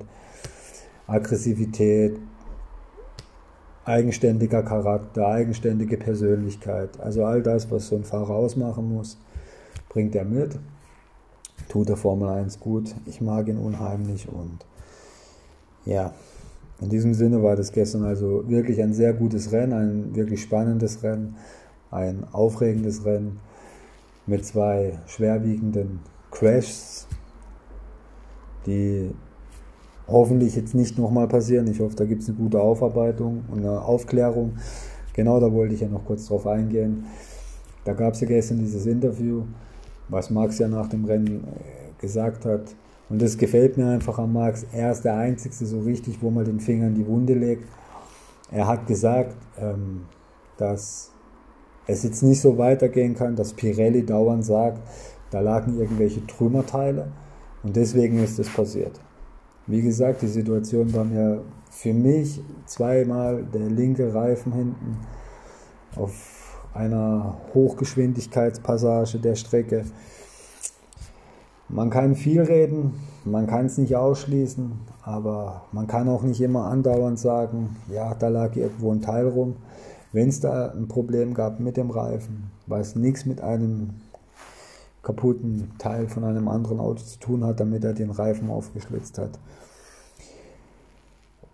[1.05, 2.17] Aggressivität,
[3.85, 6.99] eigenständiger Charakter, eigenständige Persönlichkeit.
[6.99, 9.17] Also all das, was so ein Fahrer ausmachen muss,
[9.89, 10.57] bringt er mit.
[11.69, 12.95] Tut der Formel 1 gut.
[13.05, 14.65] Ich mag ihn unheimlich und
[15.85, 16.13] ja,
[16.79, 21.03] in diesem Sinne war das gestern also wirklich ein sehr gutes Rennen, ein wirklich spannendes
[21.03, 21.37] Rennen,
[21.91, 23.39] ein aufregendes Rennen
[24.25, 25.99] mit zwei schwerwiegenden
[26.31, 27.07] Crashs,
[28.65, 29.11] die
[30.11, 31.67] hoffentlich jetzt nicht nochmal passieren.
[31.67, 34.53] Ich hoffe, da gibt es eine gute Aufarbeitung und eine Aufklärung.
[35.13, 37.05] Genau da wollte ich ja noch kurz drauf eingehen.
[37.83, 39.43] da gab es ja gestern dieses Interview,
[40.07, 42.75] was Max ja nach dem Rennen äh, gesagt hat.
[43.09, 44.65] Und das gefällt mir einfach an Max.
[44.71, 47.67] Er ist der Einzige so richtig, wo man den Finger in die Wunde legt.
[48.51, 50.03] Er hat gesagt, ähm,
[50.57, 51.11] dass
[51.87, 54.79] es jetzt nicht so weitergehen kann, dass Pirelli dauernd sagt,
[55.29, 57.07] da lagen irgendwelche Trümmerteile
[57.63, 58.99] und deswegen ist das passiert.
[59.67, 64.97] Wie gesagt, die Situation war mir für mich zweimal der linke Reifen hinten
[65.95, 66.41] auf
[66.73, 69.85] einer Hochgeschwindigkeitspassage der Strecke.
[71.69, 72.93] Man kann viel reden,
[73.23, 74.71] man kann es nicht ausschließen,
[75.03, 79.55] aber man kann auch nicht immer andauernd sagen, ja, da lag irgendwo ein Teil rum.
[80.11, 83.91] Wenn es da ein Problem gab mit dem Reifen, was nichts mit einem
[85.03, 89.39] kaputten Teil von einem anderen Auto zu tun hat, damit er den Reifen aufgeschlitzt hat,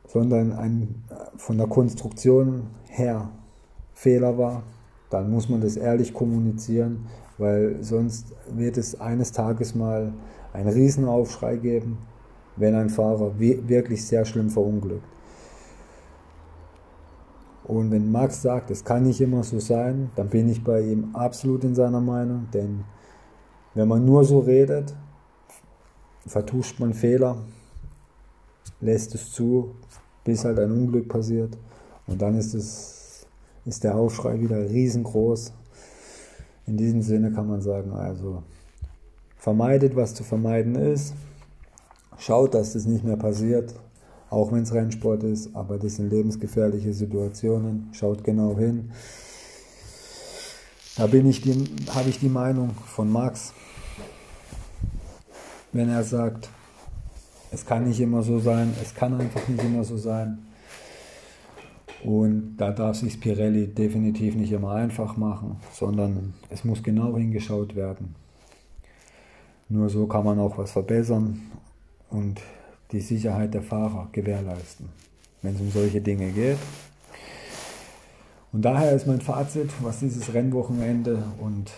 [0.08, 1.04] sondern ein
[1.38, 3.30] von der Konstruktion her
[3.94, 4.64] Fehler war,
[5.10, 10.14] dann muss man das ehrlich kommunizieren, weil sonst wird es eines Tages mal
[10.54, 11.98] einen Riesenaufschrei geben,
[12.56, 15.08] wenn ein Fahrer wirklich sehr schlimm verunglückt.
[17.64, 21.10] Und wenn Max sagt, es kann nicht immer so sein, dann bin ich bei ihm
[21.14, 22.86] absolut in seiner Meinung, denn
[23.74, 24.96] wenn man nur so redet,
[26.26, 27.38] vertuscht man Fehler,
[28.82, 29.76] lässt es zu,
[30.24, 31.58] bis halt ein Unglück passiert
[32.06, 33.26] und dann ist, es,
[33.66, 35.54] ist der Aufschrei wieder riesengroß.
[36.68, 38.44] In diesem Sinne kann man sagen, also
[39.38, 41.14] vermeidet, was zu vermeiden ist,
[42.18, 43.74] schaut, dass das nicht mehr passiert,
[44.30, 48.92] auch wenn es Rennsport ist, aber das sind lebensgefährliche Situationen, schaut genau hin.
[50.98, 51.54] Da bin ich die,
[51.94, 53.54] habe ich die Meinung von Max,
[55.72, 56.50] wenn er sagt,
[57.52, 60.40] es kann nicht immer so sein, es kann einfach nicht immer so sein.
[62.04, 67.76] Und da darf sich Pirelli definitiv nicht immer einfach machen, sondern es muss genau hingeschaut
[67.76, 68.16] werden.
[69.70, 71.42] Nur so kann man auch was verbessern
[72.10, 72.42] und
[72.92, 74.90] die Sicherheit der Fahrer gewährleisten,
[75.42, 76.58] wenn es um solche Dinge geht.
[78.54, 81.72] Und daher ist mein Fazit, was dieses Rennwochenende und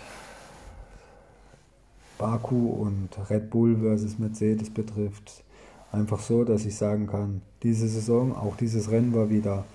[2.17, 5.43] Baku und Red Bull versus Mercedes betrifft,
[5.91, 9.65] einfach so, dass ich sagen kann, diese Saison, auch dieses Rennen war wieder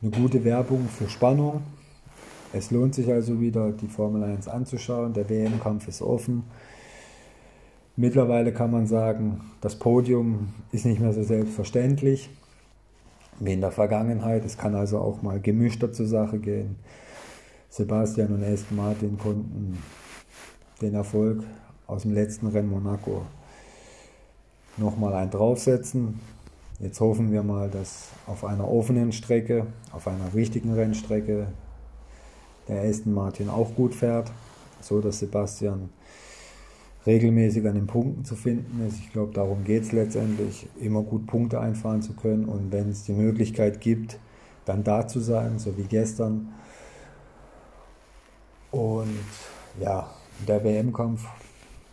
[0.00, 1.62] eine gute Werbung für Spannung.
[2.52, 5.12] Es lohnt sich also wieder, die Formel 1 anzuschauen.
[5.12, 6.44] Der WM-Kampf ist offen.
[7.96, 12.30] Mittlerweile kann man sagen, das Podium ist nicht mehr so selbstverständlich
[13.40, 14.44] wie in der Vergangenheit.
[14.44, 16.76] Es kann also auch mal gemischter zur Sache gehen.
[17.70, 19.78] Sebastian und Aston Martin konnten
[20.80, 21.42] den Erfolg
[21.86, 23.22] aus dem letzten Rennen Monaco
[24.76, 26.20] nochmal ein draufsetzen.
[26.80, 31.48] Jetzt hoffen wir mal, dass auf einer offenen Strecke, auf einer richtigen Rennstrecke,
[32.68, 34.30] der Aston Martin auch gut fährt,
[34.80, 35.90] so dass Sebastian
[37.06, 38.98] regelmäßig an den Punkten zu finden ist.
[38.98, 43.04] Ich glaube, darum geht es letztendlich, immer gut Punkte einfahren zu können und wenn es
[43.04, 44.18] die Möglichkeit gibt,
[44.64, 46.52] dann da zu sein, so wie gestern.
[48.70, 49.18] Und
[49.80, 50.10] ja,
[50.46, 51.24] der WM-Kampf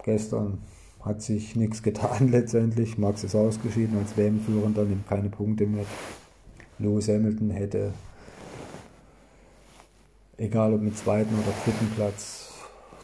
[0.04, 0.60] gestern
[1.02, 2.98] hat sich nichts getan letztendlich.
[2.98, 5.86] Max ist ausgeschieden als WM-Führender, nimmt keine Punkte mit.
[6.78, 7.94] Lewis Hamilton hätte,
[10.38, 12.45] egal ob mit zweiten oder dritten Platz,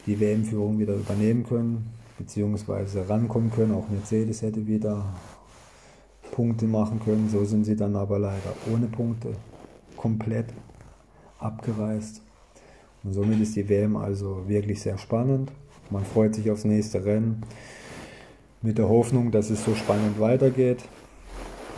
[0.05, 3.73] die WM-Führung wieder übernehmen können, beziehungsweise rankommen können.
[3.73, 5.05] Auch Mercedes hätte wieder
[6.31, 7.29] Punkte machen können.
[7.29, 9.35] So sind sie dann aber leider ohne Punkte
[9.97, 10.47] komplett
[11.39, 12.21] abgereist.
[13.03, 15.51] Und somit ist die WM also wirklich sehr spannend.
[15.89, 17.41] Man freut sich aufs nächste Rennen
[18.61, 20.83] mit der Hoffnung, dass es so spannend weitergeht.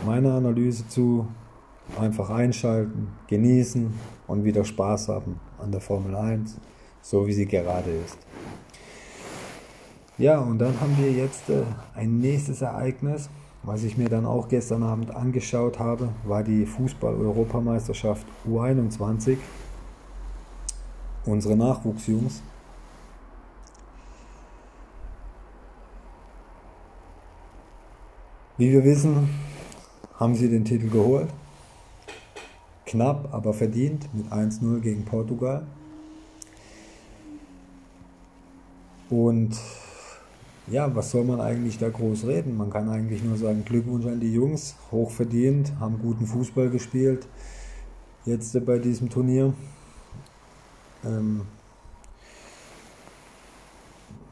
[0.04, 1.26] Meine Analyse zu
[1.98, 3.92] einfach einschalten, genießen
[4.26, 6.58] und wieder Spaß haben an der Formel 1,
[7.04, 8.16] so wie sie gerade ist.
[10.16, 11.62] Ja, und dann haben wir jetzt äh,
[11.94, 13.28] ein nächstes Ereignis,
[13.62, 19.36] was ich mir dann auch gestern Abend angeschaut habe, war die Fußball-Europameisterschaft U21
[21.26, 22.42] unsere Nachwuchsjungs.
[28.56, 29.28] Wie wir wissen,
[30.16, 31.28] haben sie den Titel geholt.
[32.86, 35.66] Knapp, aber verdient mit 1-0 gegen Portugal.
[39.10, 39.56] Und
[40.66, 42.56] ja, was soll man eigentlich da groß reden?
[42.56, 47.26] Man kann eigentlich nur sagen, Glückwunsch an die Jungs, hochverdient, haben guten Fußball gespielt.
[48.24, 49.52] Jetzt bei diesem Turnier.
[51.04, 51.42] Ähm,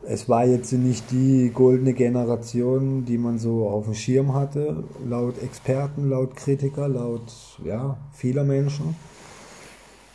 [0.05, 5.41] es war jetzt nicht die goldene Generation, die man so auf dem Schirm hatte, laut
[5.43, 7.33] Experten, laut Kritiker, laut
[7.65, 8.97] ja, vieler Menschen.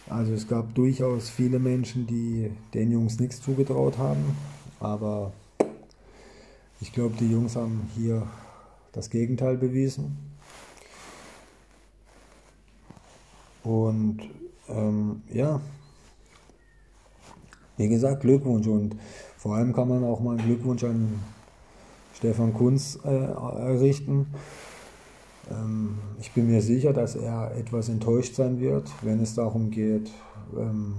[0.10, 4.38] Also es gab durchaus viele Menschen, die den Jungs nichts zugetraut haben,
[4.80, 5.34] aber
[6.80, 8.26] ich glaube, die Jungs haben hier
[8.93, 10.18] das Gegenteil bewiesen.
[13.64, 14.22] Und
[14.70, 15.60] ähm, ja,
[17.76, 18.95] wie gesagt, Glückwunsch und
[19.38, 21.20] vor allem kann man auch mal einen Glückwunsch an
[22.14, 24.28] Stefan Kunz äh, errichten.
[25.52, 30.12] Ähm, ich bin mir sicher, dass er etwas enttäuscht sein wird, wenn es darum geht,
[30.58, 30.95] ähm,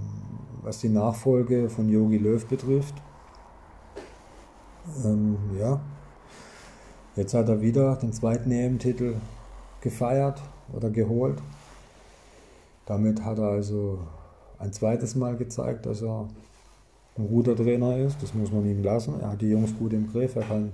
[0.62, 2.94] was die Nachfolge von Yogi Löw betrifft.
[5.04, 5.80] Ähm, ja,
[7.16, 9.14] jetzt hat er wieder den zweiten EM-Titel
[9.80, 10.40] gefeiert
[10.72, 11.38] oder geholt.
[12.86, 13.98] Damit hat er also
[14.58, 16.26] ein zweites Mal gezeigt, dass er
[17.18, 18.22] ein guter Trainer ist.
[18.22, 19.20] Das muss man ihm lassen.
[19.20, 20.36] Er hat die Jungs gut im Griff.
[20.36, 20.72] Er kann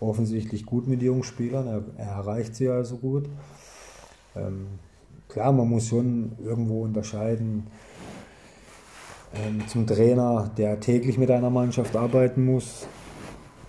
[0.00, 1.66] offensichtlich gut mit jungen Spielern.
[1.66, 3.28] Er, er erreicht sie also gut.
[4.34, 4.66] Ähm,
[5.28, 7.66] klar, man muss schon irgendwo unterscheiden
[9.34, 12.86] ähm, zum Trainer, der täglich mit einer Mannschaft arbeiten muss.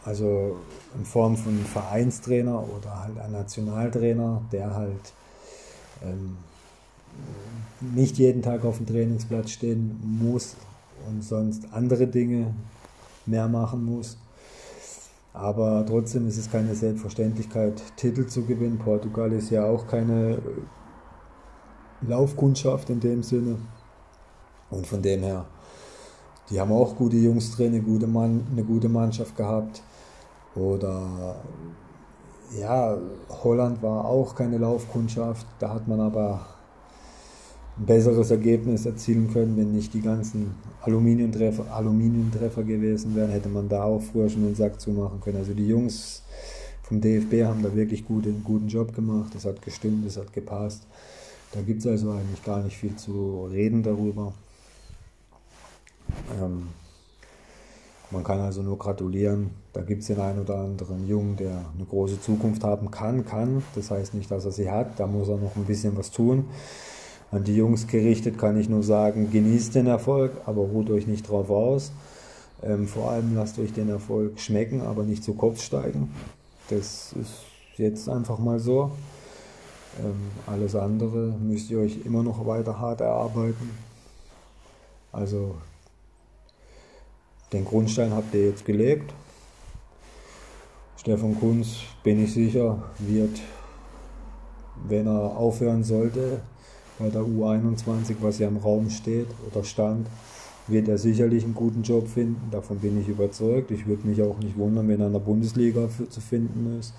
[0.03, 0.57] Also
[0.97, 5.13] in Form von Vereinstrainer oder halt ein Nationaltrainer, der halt
[6.03, 6.37] ähm,
[7.79, 10.55] nicht jeden Tag auf dem Trainingsplatz stehen muss
[11.07, 12.53] und sonst andere Dinge
[13.25, 14.17] mehr machen muss.
[15.33, 18.77] Aber trotzdem ist es keine Selbstverständlichkeit, Titel zu gewinnen.
[18.77, 20.39] Portugal ist ja auch keine
[22.01, 23.57] Laufkundschaft in dem Sinne.
[24.69, 25.45] Und von dem her,
[26.49, 29.81] die haben auch gute Jungs drin, eine gute, Mann, eine gute Mannschaft gehabt.
[30.55, 31.37] Oder
[32.59, 32.97] ja,
[33.43, 35.45] Holland war auch keine Laufkundschaft.
[35.59, 36.45] Da hat man aber
[37.85, 43.83] besseres Ergebnis erzielen können, wenn nicht die ganzen Aluminiumtreffer, Aluminiumtreffer gewesen wären, hätte man da
[43.83, 45.37] auch früher schon den Sack zumachen können.
[45.37, 46.23] Also die Jungs
[46.83, 50.33] vom DFB haben da wirklich gut, einen guten Job gemacht, es hat gestimmt, es hat
[50.33, 50.85] gepasst.
[51.53, 54.33] Da gibt es also eigentlich gar nicht viel zu reden darüber.
[56.39, 56.67] Ähm,
[58.09, 59.51] man kann also nur gratulieren.
[59.71, 63.63] Da gibt es den einen oder anderen Jungen, der eine große Zukunft haben kann, kann.
[63.75, 64.99] Das heißt nicht, dass er sie hat.
[64.99, 66.45] Da muss er noch ein bisschen was tun.
[67.31, 71.29] An die Jungs gerichtet kann ich nur sagen, genießt den Erfolg, aber ruht euch nicht
[71.29, 71.93] drauf aus.
[72.61, 76.13] Ähm, vor allem lasst euch den Erfolg schmecken, aber nicht zu Kopf steigen.
[76.69, 77.43] Das ist
[77.77, 78.91] jetzt einfach mal so.
[79.99, 83.71] Ähm, alles andere müsst ihr euch immer noch weiter hart erarbeiten.
[85.13, 85.55] Also
[87.53, 89.13] den Grundstein habt ihr jetzt gelegt.
[90.97, 93.39] Stefan Kunz, bin ich sicher, wird,
[94.87, 96.41] wenn er aufhören sollte,
[97.01, 100.07] bei der U21, was ja im Raum steht oder stand,
[100.67, 102.49] wird er sicherlich einen guten Job finden.
[102.51, 103.71] Davon bin ich überzeugt.
[103.71, 106.93] Ich würde mich auch nicht wundern, wenn er in der Bundesliga für, zu finden ist.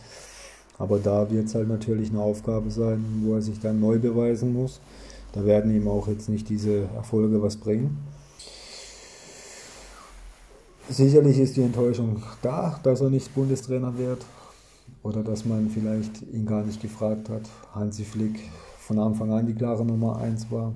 [0.78, 4.53] Aber da wird es halt natürlich eine Aufgabe sein, wo er sich dann neu beweisen
[4.53, 4.80] muss.
[5.32, 7.98] Da werden ihm auch jetzt nicht diese Erfolge was bringen.
[10.88, 14.26] Sicherlich ist die Enttäuschung da, dass er nicht Bundestrainer wird
[15.03, 17.48] oder dass man vielleicht ihn gar nicht gefragt hat.
[17.72, 18.40] Hansi Flick
[18.93, 20.74] von Anfang an die klare Nummer 1 war.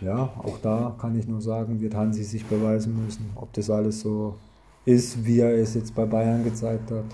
[0.00, 4.00] Ja, auch da kann ich nur sagen, wird Hansi sich beweisen müssen, ob das alles
[4.00, 4.34] so
[4.84, 7.04] ist, wie er es jetzt bei Bayern gezeigt hat.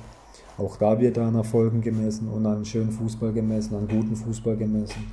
[0.57, 4.57] Auch da wird er an Erfolgen gemessen und an schönen Fußball gemessen, an guten Fußball
[4.57, 5.13] gemessen.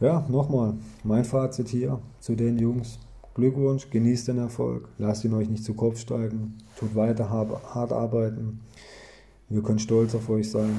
[0.00, 3.00] Ja, nochmal, mein Fazit hier zu den Jungs.
[3.34, 8.60] Glückwunsch, genießt den Erfolg, lasst ihn euch nicht zu Kopf steigen, tut weiter hart arbeiten.
[9.48, 10.76] Wir können stolz auf euch sein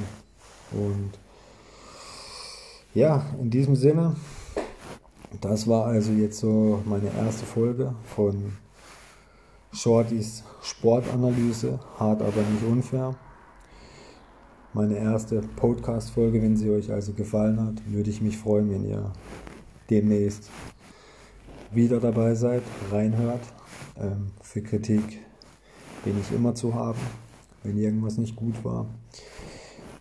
[0.72, 1.10] und
[2.94, 4.14] ja, in diesem Sinne,
[5.40, 8.52] das war also jetzt so meine erste Folge von
[9.72, 13.16] Shortys Sportanalyse, hart aber nicht unfair.
[14.72, 19.12] Meine erste Podcast-Folge, wenn sie euch also gefallen hat, würde ich mich freuen, wenn ihr
[19.90, 20.50] demnächst
[21.72, 23.40] wieder dabei seid, reinhört.
[24.00, 25.20] Ähm, für Kritik
[26.04, 26.98] bin ich immer zu haben,
[27.64, 28.86] wenn irgendwas nicht gut war.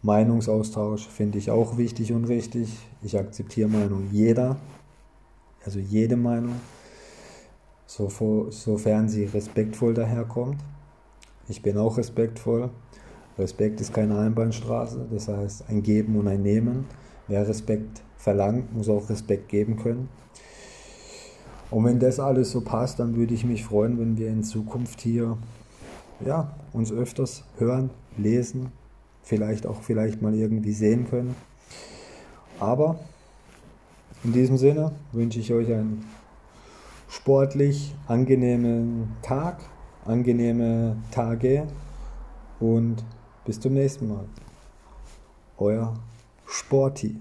[0.03, 2.77] Meinungsaustausch finde ich auch wichtig und richtig.
[3.01, 4.57] Ich akzeptiere Meinung jeder,
[5.63, 6.55] also jede Meinung,
[7.87, 10.59] sofern sie respektvoll daherkommt.
[11.47, 12.69] Ich bin auch respektvoll.
[13.37, 16.85] Respekt ist keine Einbahnstraße, das heißt ein Geben und ein Nehmen.
[17.29, 20.09] Wer Respekt verlangt, muss auch Respekt geben können.
[21.71, 24.99] Und wenn das alles so passt, dann würde ich mich freuen, wenn wir in Zukunft
[24.99, 25.37] hier
[26.23, 28.71] ja, uns öfters hören, lesen,
[29.23, 31.35] vielleicht auch vielleicht mal irgendwie sehen können.
[32.59, 32.99] Aber
[34.23, 36.05] in diesem Sinne wünsche ich euch einen
[37.09, 39.61] sportlich angenehmen Tag,
[40.05, 41.67] angenehme Tage
[42.59, 43.03] und
[43.45, 44.25] bis zum nächsten Mal.
[45.57, 45.93] Euer
[46.45, 47.19] Sporty.